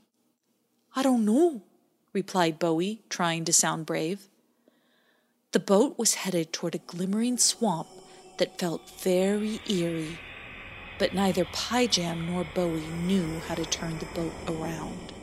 I 0.96 1.02
don't 1.02 1.25
know, 1.25 1.63
replied 2.12 2.60
Bowie, 2.60 3.02
trying 3.10 3.46
to 3.46 3.54
sound 3.54 3.88
brave. 3.88 4.28
The 5.52 5.60
boat 5.60 5.98
was 5.98 6.16
headed 6.16 6.54
toward 6.54 6.75
a 6.75 6.80
glimmering 6.80 7.38
swamp 7.38 7.88
that 8.38 8.60
felt 8.60 8.90
very 9.02 9.60
eerie, 9.70 10.18
but 11.00 11.13
neither 11.13 11.46
Pie 11.46 11.88
Jam 11.88 12.28
nor 12.28 12.44
Bowie 12.44 12.82
knew 13.06 13.40
how 13.48 13.56
to 13.56 13.66
turn 13.66 14.00
the 14.00 14.06
boat 14.06 14.34
around. 14.48 15.13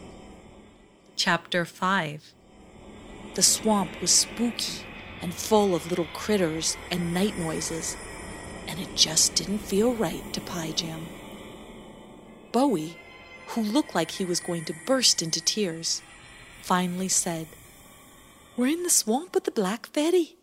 Chapter 1.17 1.65
5 1.65 2.33
The 3.35 3.43
swamp 3.43 4.01
was 4.01 4.11
spooky 4.11 4.85
and 5.23 5.35
full 5.35 5.75
of 5.75 5.89
little 5.91 6.09
critters 6.15 6.77
and 6.91 7.13
night 7.13 7.37
noises, 7.39 7.97
and 8.67 8.79
it 8.81 8.97
just 8.97 9.35
didn't 9.35 9.59
feel 9.59 9.95
right 9.95 10.33
to 10.33 10.41
Pie 10.41 10.73
Jam. 10.73 11.07
Bowie, 12.53 12.97
who 13.49 13.61
looked 13.63 13.95
like 13.95 14.13
he 14.13 14.25
was 14.25 14.41
going 14.41 14.65
to 14.65 14.75
burst 14.87 15.23
into 15.23 15.41
tears, 15.41 16.03
finally 16.63 17.09
said, 17.09 17.47
We're 18.57 18.69
in 18.69 18.83
the 18.83 18.91
swamp 18.91 19.35
with 19.35 19.45
the 19.45 19.51
Black 19.51 19.87
Fairy. 19.87 20.37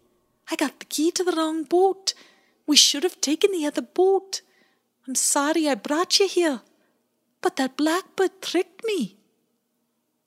I 0.50 0.56
got 0.56 0.80
the 0.80 0.86
key 0.86 1.12
to 1.12 1.24
the 1.24 1.34
wrong 1.34 1.64
boat. 1.64 2.14
We 2.68 2.76
should 2.76 3.04
have 3.04 3.22
taken 3.22 3.52
the 3.52 3.66
other 3.66 3.82
boat. 3.82 4.42
I'm 5.08 5.16
sorry 5.16 5.68
I 5.68 5.76
brought 5.76 6.20
you 6.20 6.28
here, 6.28 6.62
but 7.42 7.56
that 7.56 7.78
blackbird 7.78 8.42
tricked 8.42 8.84
me. 8.86 9.18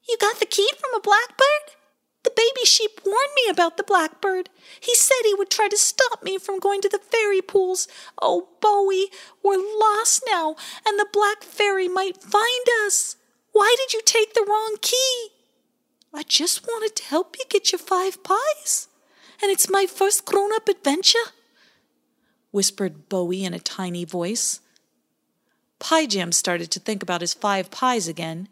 You 0.08 0.16
got 0.18 0.40
the 0.40 0.46
key 0.46 0.68
from 0.80 0.94
a 0.94 1.00
blackbird? 1.00 1.76
The 2.22 2.32
baby 2.34 2.64
sheep 2.64 3.00
warned 3.04 3.34
me 3.36 3.50
about 3.50 3.76
the 3.76 3.82
blackbird. 3.82 4.50
He 4.80 4.94
said 4.94 5.22
he 5.24 5.34
would 5.34 5.50
try 5.50 5.68
to 5.68 5.76
stop 5.76 6.22
me 6.22 6.38
from 6.38 6.58
going 6.58 6.80
to 6.82 6.88
the 6.88 6.98
fairy 6.98 7.40
pools. 7.40 7.88
Oh, 8.20 8.48
Bowie, 8.60 9.08
we're 9.42 9.56
lost 9.56 10.22
now, 10.26 10.56
and 10.86 10.98
the 10.98 11.06
black 11.12 11.42
fairy 11.42 11.88
might 11.88 12.22
find 12.22 12.66
us. 12.84 13.16
Why 13.52 13.74
did 13.78 13.94
you 13.94 14.02
take 14.04 14.34
the 14.34 14.46
wrong 14.48 14.76
key? 14.80 15.28
I 16.12 16.22
just 16.24 16.66
wanted 16.66 16.96
to 16.96 17.04
help 17.04 17.36
you 17.38 17.44
get 17.48 17.72
your 17.72 17.78
five 17.78 18.22
pies, 18.22 18.88
and 19.42 19.50
it's 19.50 19.70
my 19.70 19.86
first 19.86 20.24
grown 20.24 20.52
up 20.52 20.68
adventure, 20.68 21.18
whispered 22.50 23.08
Bowie 23.08 23.44
in 23.44 23.54
a 23.54 23.58
tiny 23.58 24.04
voice. 24.04 24.60
Pie 25.78 26.06
Jam 26.06 26.32
started 26.32 26.70
to 26.70 26.80
think 26.80 27.02
about 27.02 27.20
his 27.20 27.34
five 27.34 27.70
pies 27.70 28.06
again 28.06 28.48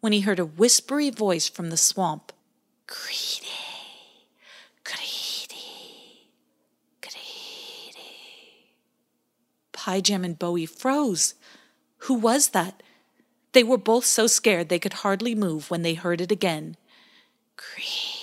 when 0.00 0.12
he 0.12 0.20
heard 0.20 0.38
a 0.38 0.44
whispery 0.44 1.10
voice 1.10 1.48
from 1.48 1.70
the 1.70 1.76
swamp. 1.76 2.32
Greedy, 2.86 3.46
greedy, 4.84 6.26
greedy. 7.00 8.00
Pie 9.72 10.00
Jam 10.00 10.24
and 10.24 10.38
Bowie 10.38 10.66
froze. 10.66 11.34
Who 11.98 12.14
was 12.14 12.48
that? 12.48 12.82
They 13.52 13.64
were 13.64 13.78
both 13.78 14.04
so 14.04 14.26
scared 14.26 14.68
they 14.68 14.78
could 14.78 14.92
hardly 14.92 15.34
move 15.34 15.70
when 15.70 15.82
they 15.82 15.94
heard 15.94 16.20
it 16.20 16.30
again. 16.30 16.76
Greedy, 17.56 18.15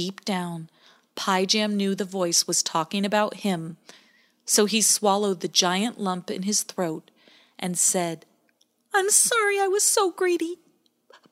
Deep 0.00 0.24
down, 0.24 0.70
Pie 1.14 1.44
Jam 1.44 1.76
knew 1.76 1.94
the 1.94 2.06
voice 2.06 2.46
was 2.46 2.62
talking 2.62 3.04
about 3.04 3.44
him 3.48 3.76
so 4.50 4.64
he 4.64 4.82
swallowed 4.82 5.40
the 5.40 5.46
giant 5.46 6.00
lump 6.00 6.28
in 6.28 6.42
his 6.42 6.64
throat 6.64 7.12
and 7.56 7.78
said, 7.78 8.26
I'm 8.92 9.08
sorry 9.10 9.60
I 9.60 9.68
was 9.68 9.84
so 9.84 10.10
greedy. 10.10 10.56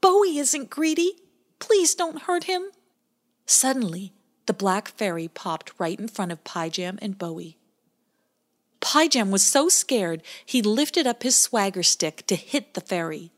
Bowie 0.00 0.38
isn't 0.38 0.70
greedy. 0.70 1.14
Please 1.58 1.96
don't 1.96 2.22
hurt 2.22 2.44
him. 2.44 2.70
Suddenly, 3.44 4.12
the 4.46 4.52
black 4.52 4.86
fairy 4.86 5.26
popped 5.26 5.72
right 5.78 5.98
in 5.98 6.06
front 6.06 6.30
of 6.30 6.44
Pie 6.44 6.68
Jam 6.68 6.98
and 7.02 7.18
Bowie. 7.18 7.56
Pie 8.80 9.08
Jam 9.08 9.32
was 9.32 9.42
so 9.42 9.68
scared 9.68 10.22
he 10.46 10.62
lifted 10.62 11.06
up 11.06 11.24
his 11.24 11.36
swagger 11.36 11.82
stick 11.82 12.24
to 12.28 12.36
hit 12.36 12.74
the 12.74 12.80
fairy. 12.80 13.32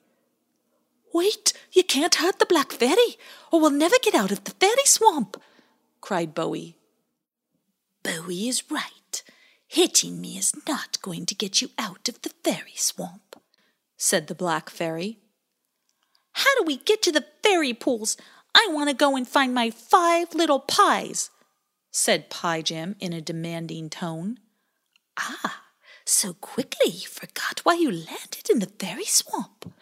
Wait, 1.12 1.52
you 1.72 1.82
can't 1.82 2.16
hurt 2.16 2.38
the 2.38 2.46
Black 2.46 2.72
Fairy, 2.72 3.18
or 3.50 3.60
we'll 3.60 3.70
never 3.70 3.96
get 4.02 4.14
out 4.14 4.30
of 4.30 4.44
the 4.44 4.52
fairy 4.52 4.84
swamp, 4.84 5.40
cried 6.00 6.34
Bowie. 6.34 6.76
Bowie 8.02 8.48
is 8.48 8.70
right. 8.70 9.22
Hitting 9.66 10.20
me 10.20 10.36
is 10.36 10.52
not 10.66 11.00
going 11.02 11.26
to 11.26 11.34
get 11.34 11.62
you 11.62 11.70
out 11.78 12.08
of 12.08 12.22
the 12.22 12.32
fairy 12.42 12.74
swamp, 12.74 13.40
said 13.96 14.26
the 14.26 14.34
Black 14.34 14.70
Fairy. 14.70 15.18
How 16.32 16.50
do 16.58 16.64
we 16.64 16.76
get 16.76 17.02
to 17.02 17.12
the 17.12 17.24
fairy 17.42 17.74
pools? 17.74 18.16
I 18.54 18.68
want 18.70 18.88
to 18.90 18.96
go 18.96 19.16
and 19.16 19.28
find 19.28 19.54
my 19.54 19.70
five 19.70 20.34
little 20.34 20.60
pies, 20.60 21.30
said 21.90 22.30
Pie 22.30 22.62
Jam 22.62 22.96
in 22.98 23.12
a 23.12 23.20
demanding 23.20 23.90
tone. 23.90 24.38
Ah, 25.18 25.62
so 26.10 26.34
quickly 26.34 26.90
you 26.90 27.06
forgot 27.06 27.60
why 27.62 27.74
you 27.74 27.90
landed 27.90 28.50
in 28.50 28.58
the 28.58 28.72
fairy 28.78 29.04
swamp. 29.04 29.72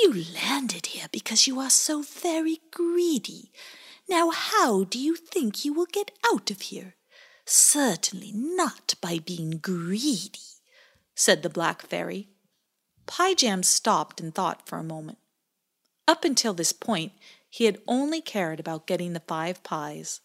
You 0.00 0.24
landed 0.34 0.86
here 0.86 1.06
because 1.12 1.46
you 1.46 1.60
are 1.60 1.70
so 1.70 2.02
very 2.02 2.60
greedy. 2.70 3.52
Now, 4.08 4.30
how 4.30 4.84
do 4.84 4.98
you 4.98 5.14
think 5.14 5.64
you 5.64 5.72
will 5.72 5.86
get 5.86 6.10
out 6.32 6.50
of 6.50 6.62
here? 6.62 6.94
Certainly 7.44 8.32
not 8.34 8.94
by 9.00 9.18
being 9.18 9.58
greedy, 9.58 10.40
said 11.14 11.42
the 11.42 11.50
Black 11.50 11.82
Fairy. 11.82 12.28
Pie 13.06 13.34
stopped 13.60 14.20
and 14.20 14.34
thought 14.34 14.66
for 14.66 14.78
a 14.78 14.84
moment. 14.84 15.18
Up 16.08 16.24
until 16.24 16.54
this 16.54 16.72
point, 16.72 17.12
he 17.48 17.66
had 17.66 17.80
only 17.86 18.20
cared 18.20 18.58
about 18.58 18.86
getting 18.86 19.12
the 19.12 19.20
five 19.20 19.62
pies. 19.62 20.20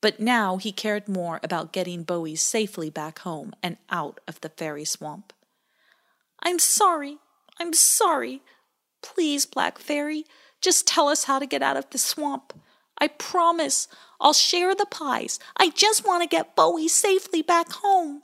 But 0.00 0.20
now 0.20 0.58
he 0.58 0.70
cared 0.70 1.08
more 1.08 1.40
about 1.42 1.72
getting 1.72 2.04
Bowie 2.04 2.36
safely 2.36 2.90
back 2.90 3.20
home 3.20 3.52
and 3.62 3.76
out 3.90 4.20
of 4.28 4.40
the 4.40 4.48
fairy 4.48 4.84
swamp. 4.84 5.32
I'm 6.40 6.58
sorry. 6.58 7.18
I'm 7.58 7.72
sorry. 7.72 8.42
Please, 9.02 9.46
Black 9.46 9.78
Fairy, 9.78 10.24
just 10.60 10.86
tell 10.86 11.08
us 11.08 11.24
how 11.24 11.38
to 11.38 11.46
get 11.46 11.62
out 11.62 11.76
of 11.76 11.90
the 11.90 11.98
swamp. 11.98 12.52
I 12.98 13.08
promise 13.08 13.88
I'll 14.20 14.32
share 14.32 14.74
the 14.74 14.86
pies. 14.86 15.38
I 15.56 15.70
just 15.70 16.06
want 16.06 16.22
to 16.22 16.28
get 16.28 16.56
Bowie 16.56 16.88
safely 16.88 17.42
back 17.42 17.72
home. 17.72 18.22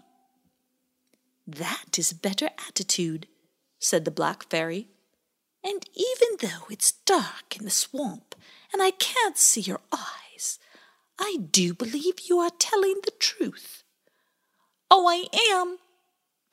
That 1.47 1.99
is 1.99 2.11
a 2.11 2.17
better 2.17 2.51
attitude, 2.69 3.27
said 3.79 4.05
the 4.05 4.11
Black 4.11 4.49
Fairy. 4.49 4.89
And 5.63 5.87
even 5.95 6.39
though 6.41 6.67
it's 6.71 6.93
dark 6.93 7.57
in 7.57 7.65
the 7.65 7.71
swamp 7.71 8.35
and 8.73 8.83
I 8.83 8.91
can't 8.93 9.39
see 9.39 9.61
your 9.61 9.81
eyes, 9.93 10.24
I 11.19 11.39
do 11.51 11.75
believe 11.75 12.21
you 12.29 12.39
are 12.39 12.51
telling 12.59 13.01
the 13.05 13.13
truth. 13.19 13.83
Oh, 14.91 15.07
I 15.09 15.27
am, 15.53 15.79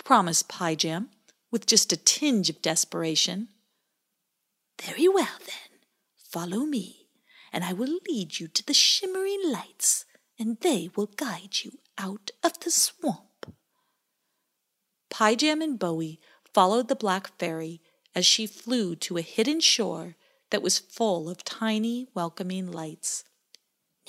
promised 0.03 0.47
Pie 0.47 0.75
Jam 0.75 1.09
with 1.51 1.65
just 1.65 1.91
a 1.91 1.97
tinge 1.97 2.49
of 2.49 2.61
desperation. 2.61 3.49
Very 4.81 5.07
well, 5.07 5.37
then. 5.39 5.79
Follow 6.15 6.59
me, 6.59 7.07
and 7.51 7.63
I 7.63 7.73
will 7.73 7.99
lead 8.07 8.39
you 8.39 8.47
to 8.47 8.65
the 8.65 8.73
shimmering 8.73 9.41
lights, 9.45 10.05
and 10.39 10.57
they 10.61 10.89
will 10.95 11.07
guide 11.07 11.63
you 11.63 11.79
out 11.97 12.31
of 12.41 12.59
the 12.61 12.71
swamp. 12.71 13.53
Pie 15.09 15.35
Jam 15.35 15.61
and 15.61 15.77
Bowie 15.77 16.21
followed 16.53 16.87
the 16.87 16.95
Black 16.95 17.37
Fairy 17.37 17.81
as 18.15 18.25
she 18.25 18.47
flew 18.47 18.95
to 18.95 19.17
a 19.17 19.21
hidden 19.21 19.59
shore 19.59 20.15
that 20.49 20.61
was 20.61 20.79
full 20.79 21.29
of 21.29 21.43
tiny, 21.43 22.07
welcoming 22.13 22.71
lights. 22.71 23.25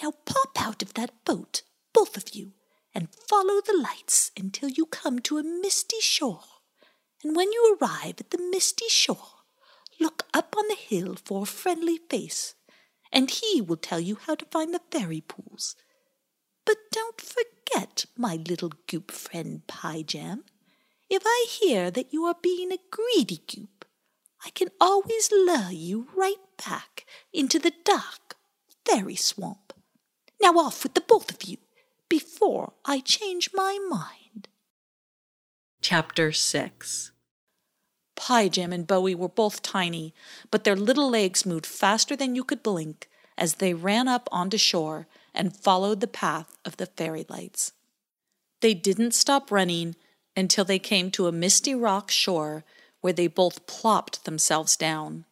Now 0.01 0.13
pop 0.25 0.61
out 0.61 0.83
of 0.83 0.95
that 0.95 1.25
boat, 1.25 1.63
both 1.93 2.17
of 2.17 2.35
you, 2.35 2.53
and 2.95 3.15
follow 3.15 3.61
the 3.61 3.77
lights 3.77 4.31
until 4.39 4.69
you 4.69 4.87
come 4.87 5.19
to 5.21 5.39
a 5.39 5.43
misty 5.43 6.01
shore. 6.01 6.45
And 7.25 7.35
when 7.35 7.53
you 7.53 7.77
arrive 7.81 8.15
at 8.21 8.31
the 8.31 8.39
misty 8.39 8.89
shore, 8.89 9.43
look 10.01 10.25
up 10.35 10.55
on 10.57 10.69
the 10.69 10.75
hill 10.75 11.17
for 11.25 11.43
a 11.43 11.47
friendly 11.47 11.99
face, 12.11 12.55
and 13.13 13.31
he 13.31 13.61
will 13.61 13.77
tell 13.77 14.01
you 14.01 14.17
how 14.27 14.35
to 14.35 14.47
find 14.47 14.75
the 14.75 14.81
fairy 14.91 15.21
pools. 15.21 15.77
But 16.65 16.77
don't 16.91 17.21
forget, 17.21 18.07
my 18.17 18.37
little 18.37 18.73
goop 18.89 19.11
friend 19.11 19.67
Pie 19.67 20.03
Jam, 20.03 20.45
if 21.09 21.23
I 21.27 21.47
hear 21.49 21.91
that 21.91 22.13
you 22.13 22.25
are 22.25 22.37
being 22.41 22.73
a 22.73 22.79
greedy 22.91 23.43
goop, 23.47 23.85
I 24.45 24.51
can 24.51 24.69
always 24.81 25.31
lure 25.31 25.71
you 25.71 26.09
right 26.17 26.37
back 26.65 27.07
into 27.33 27.59
the 27.59 27.73
dark 27.85 28.37
fairy 28.85 29.17
swamp. 29.17 29.73
Now 30.43 30.59
off 30.59 30.83
with 30.83 30.95
the 30.95 31.01
both 31.01 31.31
of 31.31 31.45
you 31.49 31.59
before 32.09 32.73
I 32.85 32.99
change 32.99 33.51
my 33.55 33.79
mind. 33.89 34.49
Chapter 35.81 36.33
6 36.33 37.13
Pie 38.17 38.49
Jam 38.49 38.73
and 38.73 38.87
Bowie 38.87 39.15
were 39.15 39.29
both 39.29 39.63
tiny, 39.63 40.13
but 40.51 40.65
their 40.65 40.75
little 40.75 41.09
legs 41.09 41.47
moved 41.47 41.65
faster 41.65 42.17
than 42.17 42.35
you 42.35 42.43
could 42.43 42.63
blink 42.63 43.09
as 43.39 43.55
they 43.55 43.73
ran 43.73 44.09
up 44.09 44.29
onto 44.33 44.59
shore 44.59 45.07
and 45.33 45.57
followed 45.57 46.01
the 46.01 46.09
path 46.09 46.57
of 46.65 46.77
the 46.77 46.87
fairy 46.87 47.25
lights. 47.29 47.73
They 48.61 48.75
didn't 48.75 49.15
stop 49.15 49.51
running 49.53 49.95
until 50.37 50.65
they 50.65 50.81
came 50.81 51.13
to 51.13 51.29
a 51.29 51.33
misty 51.33 51.75
rock 51.75 52.11
shore 52.11 52.65
where 53.01 53.13
they 53.13 53.29
both 53.29 53.67
plopped 53.67 54.25
themselves 54.25 54.77
down. 54.77 55.25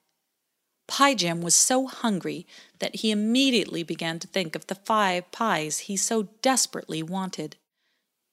Pie 0.91 1.15
Jam 1.15 1.41
was 1.41 1.55
so 1.55 1.87
hungry 1.87 2.49
that 2.81 2.97
he 2.97 3.13
immediately 3.13 3.85
began 3.85 4.19
to 4.19 4.27
think 4.27 4.57
of 4.57 4.67
the 4.67 4.75
five 4.75 5.31
pies 5.31 5.79
he 5.79 5.97
so 5.97 6.25
desperately 6.43 7.01
wanted. 7.01 7.55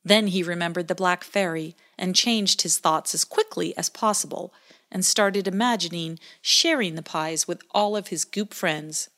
Then 0.03 0.25
he 0.27 0.41
remembered 0.41 0.87
the 0.87 0.95
Black 0.95 1.23
Fairy 1.23 1.75
and 1.99 2.15
changed 2.15 2.63
his 2.63 2.79
thoughts 2.79 3.13
as 3.13 3.25
quickly 3.25 3.77
as 3.77 3.89
possible 3.89 4.55
and 4.91 5.05
started 5.05 5.47
imagining 5.47 6.17
sharing 6.41 6.95
the 6.95 7.03
pies 7.03 7.47
with 7.47 7.61
all 7.75 7.95
of 7.95 8.07
his 8.07 8.25
goop 8.25 8.55
friends. 8.55 9.11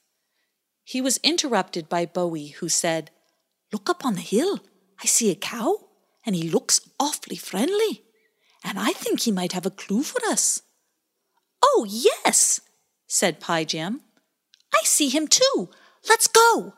He 0.83 0.99
was 0.99 1.17
interrupted 1.23 1.87
by 1.87 2.05
Bowie, 2.05 2.55
who 2.59 2.67
said, 2.67 3.09
Look 3.71 3.89
up 3.89 4.05
on 4.05 4.15
the 4.15 4.21
hill. 4.21 4.59
I 5.01 5.05
see 5.05 5.31
a 5.31 5.35
cow, 5.35 5.77
and 6.25 6.35
he 6.35 6.49
looks 6.49 6.81
awfully 6.99 7.37
friendly. 7.37 8.03
And 8.65 8.77
I 8.77 8.91
think 8.91 9.21
he 9.21 9.31
might 9.31 9.53
have 9.53 9.65
a 9.65 9.71
clue 9.71 10.03
for 10.03 10.19
us. 10.25 10.61
Oh, 11.63 11.85
yes, 11.87 12.59
said 13.09 13.41
Pie 13.41 13.65
Jam. 13.65 14.01
I 14.73 14.81
see 14.83 15.09
him 15.09 15.27
too. 15.27 15.69
Let's 16.07 16.27
go. 16.27 16.73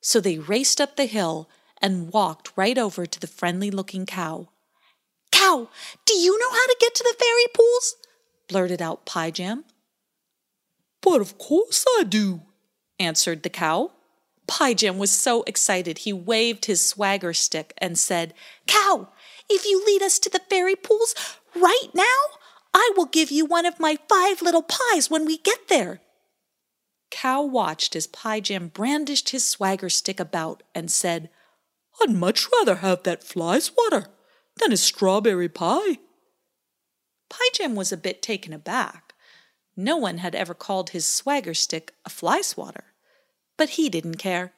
So 0.00 0.20
they 0.20 0.38
raced 0.38 0.80
up 0.80 0.94
the 0.94 1.06
hill 1.06 1.48
and 1.82 2.12
walked 2.12 2.52
right 2.56 2.78
over 2.78 3.06
to 3.06 3.18
the 3.18 3.26
friendly 3.26 3.70
looking 3.70 4.06
cow. 4.06 4.50
Cow, 5.32 5.68
do 6.04 6.14
you 6.14 6.38
know 6.38 6.50
how 6.50 6.66
to 6.66 6.76
get 6.78 6.94
to 6.94 7.02
the 7.02 7.16
fairy 7.18 7.46
pools? 7.52 7.96
blurted 8.48 8.80
out 8.80 9.04
Pie 9.06 9.32
Jam. 9.32 9.64
But 11.02 11.20
of 11.20 11.38
course 11.38 11.84
I 11.98 12.04
do, 12.04 12.42
answered 13.00 13.42
the 13.42 13.50
cow. 13.50 13.92
Pie 14.46 14.74
Jam 14.74 14.98
was 14.98 15.10
so 15.10 15.42
excited 15.44 15.98
he 15.98 16.12
waved 16.12 16.66
his 16.66 16.84
swagger 16.84 17.32
stick 17.32 17.72
and 17.78 17.98
said, 17.98 18.34
Cow, 18.66 19.08
if 19.50 19.64
you 19.64 19.84
lead 19.84 20.02
us 20.02 20.18
to 20.20 20.30
the 20.30 20.40
fairy 20.50 20.76
pools 20.76 21.14
right 21.56 21.88
now, 21.94 22.04
I 22.78 22.90
will 22.94 23.06
give 23.06 23.30
you 23.30 23.46
one 23.46 23.64
of 23.64 23.80
my 23.80 23.96
five 24.06 24.42
little 24.42 24.62
pies 24.62 25.08
when 25.08 25.24
we 25.24 25.38
get 25.38 25.68
there. 25.68 26.02
Cow 27.10 27.40
watched 27.40 27.96
as 27.96 28.06
Pie 28.06 28.40
Jam 28.40 28.68
brandished 28.68 29.30
his 29.30 29.46
swagger 29.46 29.88
stick 29.88 30.20
about 30.20 30.62
and 30.74 30.90
said, 30.90 31.30
I'd 32.02 32.10
much 32.10 32.46
rather 32.52 32.76
have 32.76 33.02
that 33.04 33.24
fly 33.24 33.60
swatter 33.60 34.08
than 34.60 34.72
a 34.72 34.76
strawberry 34.76 35.48
pie. 35.48 36.00
Pie 37.30 37.48
Jam 37.54 37.76
was 37.76 37.92
a 37.92 37.96
bit 37.96 38.20
taken 38.20 38.52
aback. 38.52 39.14
No 39.74 39.96
one 39.96 40.18
had 40.18 40.34
ever 40.34 40.52
called 40.52 40.90
his 40.90 41.06
swagger 41.06 41.54
stick 41.54 41.94
a 42.04 42.10
fly 42.10 42.42
swatter, 42.42 42.84
but 43.56 43.70
he 43.70 43.88
didn't 43.88 44.18
care. 44.18 44.52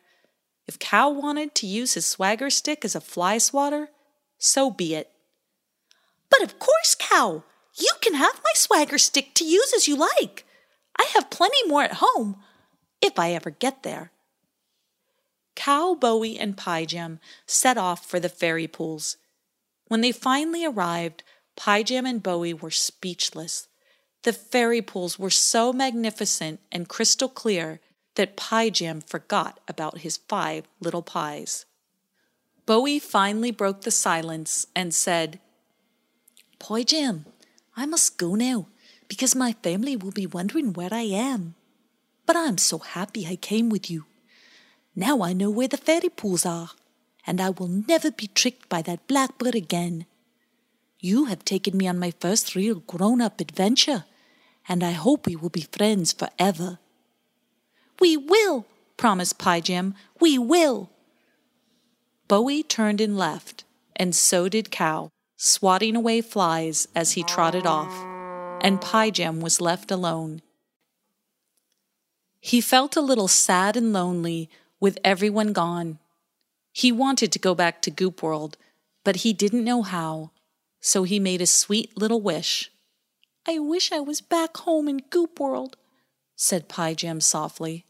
If 0.67 0.81
Cow 0.81 1.09
wanted 1.09 1.55
to 1.55 1.69
use 1.69 1.95
his 1.95 2.07
swagger 2.07 2.51
stick 2.51 2.85
as 2.85 2.97
a 2.97 3.01
fly 3.01 3.39
swatter, 3.39 3.91
so 4.39 4.73
be 4.73 4.97
it. 4.97 5.13
But 6.31 6.43
of 6.43 6.59
course, 6.59 6.97
Cow, 6.99 7.45
you 7.79 7.93
can 8.01 8.15
have 8.15 8.41
my 8.45 8.53
swagger 8.55 8.99
stick 8.99 9.35
to 9.35 9.45
use 9.45 9.73
as 9.75 9.89
you 9.89 9.97
like. 9.97 10.45
I 10.99 11.05
have 11.15 11.31
plenty 11.31 11.67
more 11.67 11.83
at 11.83 11.99
home, 12.03 12.37
if 13.01 13.19
I 13.19 13.33
ever 13.33 13.51
get 13.51 13.83
there. 13.83 14.11
Cow, 15.55 15.95
Bowie, 15.95 16.39
and 16.39 16.57
Pie 16.57 16.85
Jam 16.85 17.21
set 17.47 17.77
off 17.77 18.07
for 18.07 18.21
the 18.21 18.29
fairy 18.29 18.67
pools. 18.67 19.17
When 19.89 20.01
they 20.01 20.13
finally 20.13 20.65
arrived, 20.65 21.23
Pie 21.57 21.83
Jam 21.83 22.07
and 22.07 22.23
Bowie 22.23 22.55
were 22.55 22.71
speechless. 22.71 23.69
The 24.23 24.33
fairy 24.33 24.83
pools 24.83 25.19
were 25.19 25.31
so 25.31 25.73
magnificent 25.73 26.61
and 26.71 26.89
crystal 26.89 27.29
clear 27.29 27.81
that 28.15 28.37
Pie 28.37 28.71
Jam 28.71 29.01
forgot 29.01 29.61
about 29.69 29.99
his 29.99 30.17
five 30.17 30.69
little 30.81 31.03
pies. 31.03 31.67
Bowie 32.67 32.99
finally 32.99 33.51
broke 33.51 33.83
the 33.83 33.91
silence 33.91 34.67
and 34.77 34.93
said, 34.93 35.41
Pie 36.59 36.83
Jam, 36.83 37.27
I 37.79 37.87
must 37.87 38.19
go 38.19 38.35
now, 38.35 38.67
because 39.07 39.37
my 39.37 39.53
family 39.63 39.95
will 39.95 40.11
be 40.11 40.27
wondering 40.27 40.73
where 40.73 40.93
I 40.93 41.03
am. 41.03 41.55
But 42.27 42.35
I'm 42.35 42.59
so 42.59 42.79
happy 42.79 43.25
I 43.25 43.37
came 43.37 43.69
with 43.71 43.89
you. 43.89 44.05
Now 44.97 45.23
I 45.23 45.33
know 45.33 45.49
where 45.49 45.69
the 45.69 45.77
fairy 45.77 46.09
pools 46.09 46.45
are, 46.45 46.71
and 47.25 47.41
I 47.41 47.51
will 47.51 47.69
never 47.69 48.11
be 48.11 48.27
tricked 48.27 48.69
by 48.69 48.83
that 48.83 49.07
blackbird 49.07 49.55
again. 49.55 50.07
You 50.99 51.27
have 51.27 51.45
taken 51.45 51.77
me 51.77 51.87
on 51.87 52.01
my 52.01 52.13
first 52.19 52.57
real 52.57 52.81
grown 52.81 53.21
up 53.21 53.41
adventure, 53.41 54.07
and 54.69 54.83
I 54.83 54.91
hope 54.91 55.29
we 55.29 55.37
will 55.37 55.49
be 55.49 55.69
friends 55.71 56.13
forever. 56.13 56.81
We 58.01 58.17
will, 58.17 58.67
promised 58.97 59.39
Pie 59.39 59.61
Jam. 59.61 59.95
We 60.19 60.37
will. 60.37 60.91
Bowie 62.27 62.65
turned 62.65 63.01
and 63.01 63.17
left, 63.17 63.63
and 63.95 64.17
so 64.17 64.49
did 64.49 64.73
Cow, 64.73 65.11
swatting 65.41 65.95
away 65.95 66.21
flies 66.21 66.89
as 66.97 67.13
he 67.13 67.23
trotted 67.23 67.65
off, 67.65 67.95
and 68.61 68.81
Pie 68.81 69.11
Jam 69.11 69.41
was 69.41 69.61
left 69.61 69.89
alone. 69.93 70.43
He 72.41 72.61
felt 72.61 72.97
a 72.97 73.01
little 73.01 73.29
sad 73.29 73.77
and 73.77 73.93
lonely 73.93 74.51
with 74.81 74.99
everyone 75.05 75.53
gone. 75.53 76.01
He 76.73 76.91
wanted 76.91 77.31
to 77.33 77.39
go 77.39 77.55
back 77.55 77.81
to 77.83 77.91
Goop 77.91 78.21
World, 78.21 78.57
but 79.05 79.17
he 79.17 79.33
didn't 79.33 79.65
know 79.65 79.83
how, 79.83 80.33
so 80.81 81.05
he 81.05 81.21
made 81.21 81.41
a 81.41 81.47
sweet 81.47 81.97
little 81.97 82.21
wish. 82.21 82.73
I 83.47 83.61
wish 83.61 83.93
I 83.93 84.01
was 84.01 84.21
back 84.21 84.57
home 84.57 84.89
in 84.89 85.05
Goop 85.09 85.39
World, 85.39 85.77
said 86.35 86.69
Pie 86.69 86.95
Jam 86.95 87.21
softly. 87.21 87.87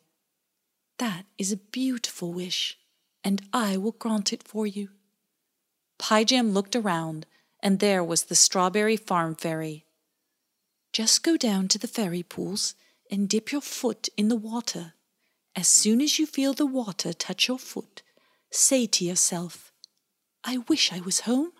That 0.98 1.24
is 1.38 1.50
a 1.50 1.56
beautiful 1.56 2.30
wish, 2.30 2.76
and 3.24 3.40
I 3.54 3.78
will 3.78 3.92
grant 3.92 4.34
it 4.34 4.42
for 4.42 4.66
you. 4.66 4.90
Pie 5.98 6.24
Jam 6.24 6.52
looked 6.52 6.76
around, 6.76 7.24
and 7.62 7.81
there 7.81 8.05
was 8.05 8.25
the 8.25 8.35
Strawberry 8.35 8.97
Farm 8.97 9.35
Fairy. 9.35 9.85
Just 10.92 11.23
go 11.23 11.37
down 11.37 11.68
to 11.68 11.79
the 11.79 11.88
fairy 11.88 12.23
pools 12.23 12.75
and 13.11 13.29
dip 13.29 13.53
your 13.53 13.61
foot 13.61 14.09
in 14.16 14.29
the 14.29 14.37
water. 14.37 14.94
As 15.57 15.68
soon 15.68 16.01
as 16.01 16.18
you 16.18 16.27
feel 16.27 16.53
the 16.53 16.66
water 16.66 17.12
touch 17.12 17.49
your 17.49 17.59
foot, 17.59 18.03
say 18.51 18.87
to 18.87 19.05
yourself, 19.05 19.73
I 20.44 20.59
wish 20.68 20.92
I 20.92 21.01
was 21.01 21.21
home. 21.21 21.53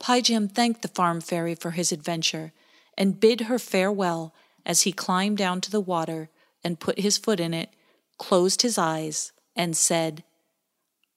Pie 0.00 0.20
Jam 0.22 0.48
thanked 0.48 0.82
the 0.82 0.88
farm 0.88 1.20
fairy 1.20 1.54
for 1.54 1.72
his 1.72 1.92
adventure 1.92 2.52
and 2.98 3.20
bid 3.20 3.42
her 3.42 3.58
farewell 3.58 4.34
as 4.66 4.82
he 4.82 4.92
climbed 4.92 5.38
down 5.38 5.60
to 5.62 5.70
the 5.70 5.80
water 5.80 6.28
and 6.62 6.80
put 6.80 6.98
his 6.98 7.18
foot 7.18 7.40
in 7.40 7.54
it, 7.54 7.70
closed 8.18 8.62
his 8.62 8.78
eyes, 8.78 9.32
and 9.54 9.76
said, 9.76 10.24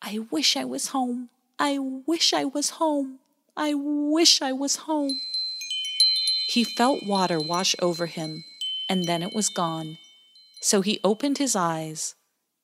I 0.02 0.20
wish 0.30 0.56
I 0.56 0.66
was 0.66 0.90
home. 0.90 1.30
I 1.58 1.80
wish 1.80 2.34
I 2.34 2.46
was 2.46 2.72
home. 2.72 3.20
I 3.60 3.74
wish 3.74 4.40
I 4.44 4.52
was 4.52 4.76
home. 4.76 5.20
He 6.48 6.64
felt 6.64 7.04
water 7.04 7.40
wash 7.40 7.76
over 7.82 8.06
him, 8.06 8.44
and 8.88 9.06
then 9.06 9.24
it 9.24 9.34
was 9.34 9.50
gone. 9.50 9.98
So 10.62 10.82
he 10.82 11.00
opened 11.04 11.40
his 11.40 11.56
eyes, 11.56 12.14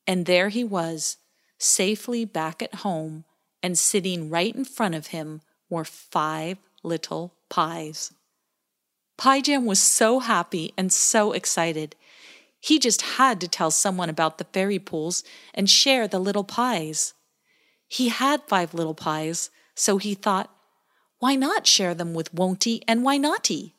and 0.05 0.27
there 0.27 0.49
he 0.49 0.63
was, 0.63 1.17
safely 1.57 2.25
back 2.25 2.61
at 2.61 2.75
home, 2.75 3.25
and 3.63 3.75
sitting 3.75 4.29
right 4.29 4.55
in 4.55 4.65
front 4.65 4.93
of 4.93 5.07
him 5.07 5.41
were 5.67 5.83
five 5.83 6.59
little 6.83 7.33
pies. 7.49 8.13
Pie 9.17 9.41
Jam 9.41 9.65
was 9.65 9.79
so 9.79 10.19
happy 10.19 10.73
and 10.77 10.93
so 10.93 11.31
excited. 11.31 11.95
He 12.59 12.77
just 12.77 13.01
had 13.01 13.41
to 13.41 13.47
tell 13.47 13.71
someone 13.71 14.09
about 14.09 14.37
the 14.37 14.45
fairy 14.53 14.79
pools 14.79 15.23
and 15.55 15.67
share 15.67 16.07
the 16.07 16.19
little 16.19 16.43
pies. 16.43 17.15
He 17.87 18.09
had 18.09 18.43
five 18.43 18.75
little 18.75 18.93
pies, 18.93 19.49
so 19.75 19.97
he 19.97 20.13
thought, 20.13 20.51
why 21.23 21.35
not 21.35 21.65
share 21.65 21.95
them 21.95 22.13
with 22.13 22.35
Won'ty 22.35 22.81
and 22.85 23.01
Why 23.01 23.15
Notty? 23.15 23.75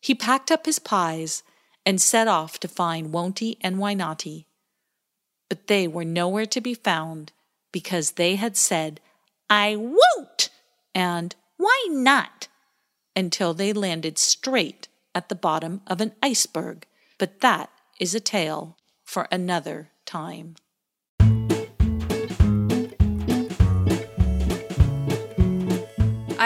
He 0.00 0.16
packed 0.16 0.50
up 0.50 0.66
his 0.66 0.80
pies 0.80 1.44
and 1.84 2.02
set 2.02 2.26
off 2.26 2.58
to 2.58 2.66
find 2.66 3.12
Won'ty 3.12 3.56
and 3.60 3.78
Why 3.78 3.94
Notty. 3.94 4.48
But 5.48 5.68
they 5.68 5.86
were 5.86 6.04
nowhere 6.04 6.46
to 6.46 6.60
be 6.60 6.74
found 6.74 7.30
because 7.70 8.12
they 8.12 8.34
had 8.34 8.56
said, 8.56 9.00
I 9.48 9.76
won't 9.76 10.50
and 10.92 11.36
why 11.56 11.86
not 11.88 12.48
until 13.14 13.54
they 13.54 13.72
landed 13.72 14.18
straight 14.18 14.88
at 15.14 15.28
the 15.28 15.36
bottom 15.36 15.82
of 15.86 16.00
an 16.00 16.16
iceberg. 16.20 16.84
But 17.16 17.42
that 17.42 17.70
is 18.00 18.12
a 18.12 18.18
tale 18.18 18.76
for 19.04 19.28
another 19.30 19.92
time. 20.04 20.56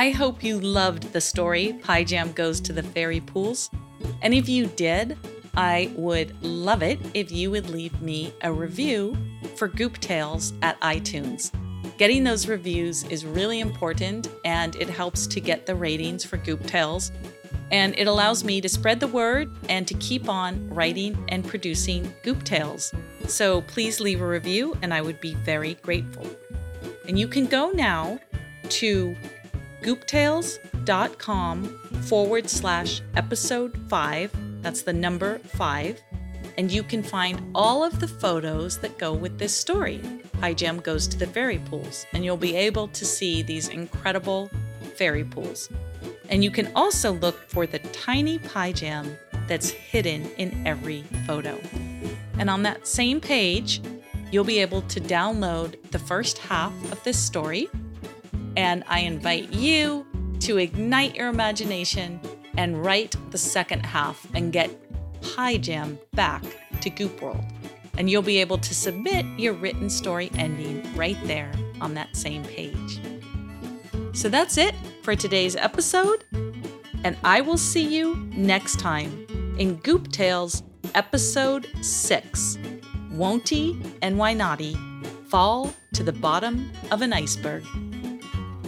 I 0.01 0.09
hope 0.09 0.43
you 0.43 0.59
loved 0.59 1.13
the 1.13 1.21
story 1.21 1.75
Pie 1.75 2.05
Jam 2.05 2.33
Goes 2.33 2.59
to 2.63 2.73
the 2.73 2.83
Fairy 2.83 3.21
Pools. 3.21 3.69
And 4.23 4.33
if 4.33 4.49
you 4.49 4.65
did, 4.69 5.19
I 5.55 5.93
would 5.95 6.43
love 6.43 6.83
it 6.83 6.99
if 7.13 7.31
you 7.31 7.51
would 7.51 7.69
leave 7.69 8.01
me 8.01 8.33
a 8.41 8.51
review 8.51 9.15
for 9.57 9.69
Goop 9.69 9.99
Tales 9.99 10.55
at 10.63 10.81
iTunes. 10.81 11.53
Getting 11.99 12.25
those 12.25 12.49
reviews 12.49 13.05
is 13.09 13.27
really 13.27 13.61
important 13.61 14.31
and 14.47 14.75
it 14.77 14.89
helps 14.89 15.27
to 15.27 15.39
get 15.39 15.67
the 15.67 15.75
ratings 15.75 16.25
for 16.25 16.39
Goop 16.39 16.67
Tales. 16.67 17.13
And 17.71 17.95
it 17.99 18.07
allows 18.07 18.43
me 18.43 18.63
to 18.63 18.71
spread 18.71 19.01
the 19.01 19.07
word 19.07 19.55
and 19.69 19.87
to 19.87 19.93
keep 19.93 20.31
on 20.31 20.67
writing 20.71 21.23
and 21.29 21.47
producing 21.47 22.11
Goop 22.23 22.43
Tales. 22.43 22.95
So 23.27 23.61
please 23.61 24.01
leave 24.01 24.23
a 24.23 24.27
review 24.27 24.79
and 24.81 24.95
I 24.95 25.03
would 25.03 25.21
be 25.21 25.35
very 25.35 25.75
grateful. 25.75 26.27
And 27.07 27.19
you 27.19 27.29
can 27.29 27.45
go 27.45 27.71
now 27.71 28.19
to 28.71 29.15
gooptales.com 29.83 31.65
forward 32.03 32.49
slash 32.51 33.03
episode 33.17 33.79
5. 33.89 34.63
That's 34.63 34.83
the 34.83 34.93
number 34.93 35.39
5. 35.39 36.01
And 36.59 36.71
you 36.71 36.83
can 36.83 37.03
find 37.03 37.41
all 37.55 37.83
of 37.85 38.01
the 38.01 38.09
photos 38.09 38.79
that 38.79 38.99
go 38.99 39.13
with 39.13 39.39
this 39.39 39.57
story. 39.57 40.01
Pie 40.41 40.55
Jam 40.55 40.81
goes 40.81 41.07
to 41.09 41.19
the 41.19 41.27
fairy 41.27 41.59
pools, 41.59 42.07
and 42.13 42.25
you'll 42.25 42.37
be 42.37 42.57
able 42.57 42.89
to 42.89 43.05
see 43.05 43.43
these 43.43 43.69
incredible 43.69 44.51
fairy 44.97 45.25
pools. 45.25 45.69
And 46.29 46.45
you 46.45 46.51
can 46.51 46.71
also 46.75 47.13
look 47.13 47.49
for 47.49 47.67
the 47.67 47.79
tiny 47.79 48.39
Pie 48.39 48.73
Jam 48.73 49.17
that's 49.49 49.71
hidden 49.71 50.31
in 50.39 50.67
every 50.67 51.03
photo. 51.27 51.59
And 52.39 52.49
on 52.49 52.63
that 52.63 52.87
same 52.87 53.21
page, 53.21 53.83
you'll 54.31 54.45
be 54.45 54.61
able 54.61 54.83
to 54.83 55.01
download 55.01 55.77
the 55.91 55.99
first 55.99 56.39
half 56.39 56.73
of 56.93 57.03
this 57.05 57.19
story. 57.19 57.69
And 58.61 58.85
I 58.89 58.99
invite 59.01 59.55
you 59.55 60.05
to 60.41 60.59
ignite 60.59 61.15
your 61.15 61.29
imagination 61.29 62.21
and 62.59 62.85
write 62.85 63.17
the 63.31 63.39
second 63.39 63.87
half 63.87 64.27
and 64.35 64.53
get 64.53 64.71
Pie 65.23 65.57
Jam 65.57 65.99
back 66.13 66.45
to 66.83 66.91
Goop 66.91 67.23
World 67.23 67.43
and 67.97 68.11
you'll 68.11 68.21
be 68.21 68.39
able 68.39 68.59
to 68.59 68.75
submit 68.75 69.25
your 69.39 69.55
written 69.55 69.89
story 69.89 70.31
ending 70.35 70.83
right 70.95 71.17
there 71.25 71.51
on 71.81 71.95
that 71.95 72.15
same 72.15 72.45
page. 72.45 73.01
So 74.13 74.29
that's 74.29 74.59
it 74.59 74.75
for 75.03 75.17
today's 75.17 75.57
episode, 75.57 76.25
and 77.03 77.17
I 77.25 77.41
will 77.41 77.57
see 77.57 77.87
you 77.87 78.17
next 78.35 78.79
time 78.79 79.27
in 79.59 79.77
Goop 79.77 80.13
Tales 80.13 80.63
episode 80.95 81.67
6 81.81 82.59
Won'ty 83.13 83.99
and 84.03 84.19
Why 84.19 84.35
Fall 85.29 85.73
to 85.95 86.03
the 86.03 86.13
Bottom 86.13 86.71
of 86.91 87.03
an 87.03 87.15
Iceberg. 87.15 87.65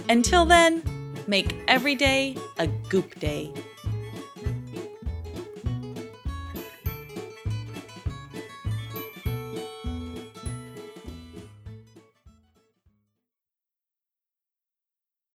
Until 0.09 0.45
then, 0.45 0.83
make 1.27 1.55
every 1.69 1.95
day 1.95 2.37
a 2.59 2.67
Goop 2.67 3.19
Day. 3.19 3.53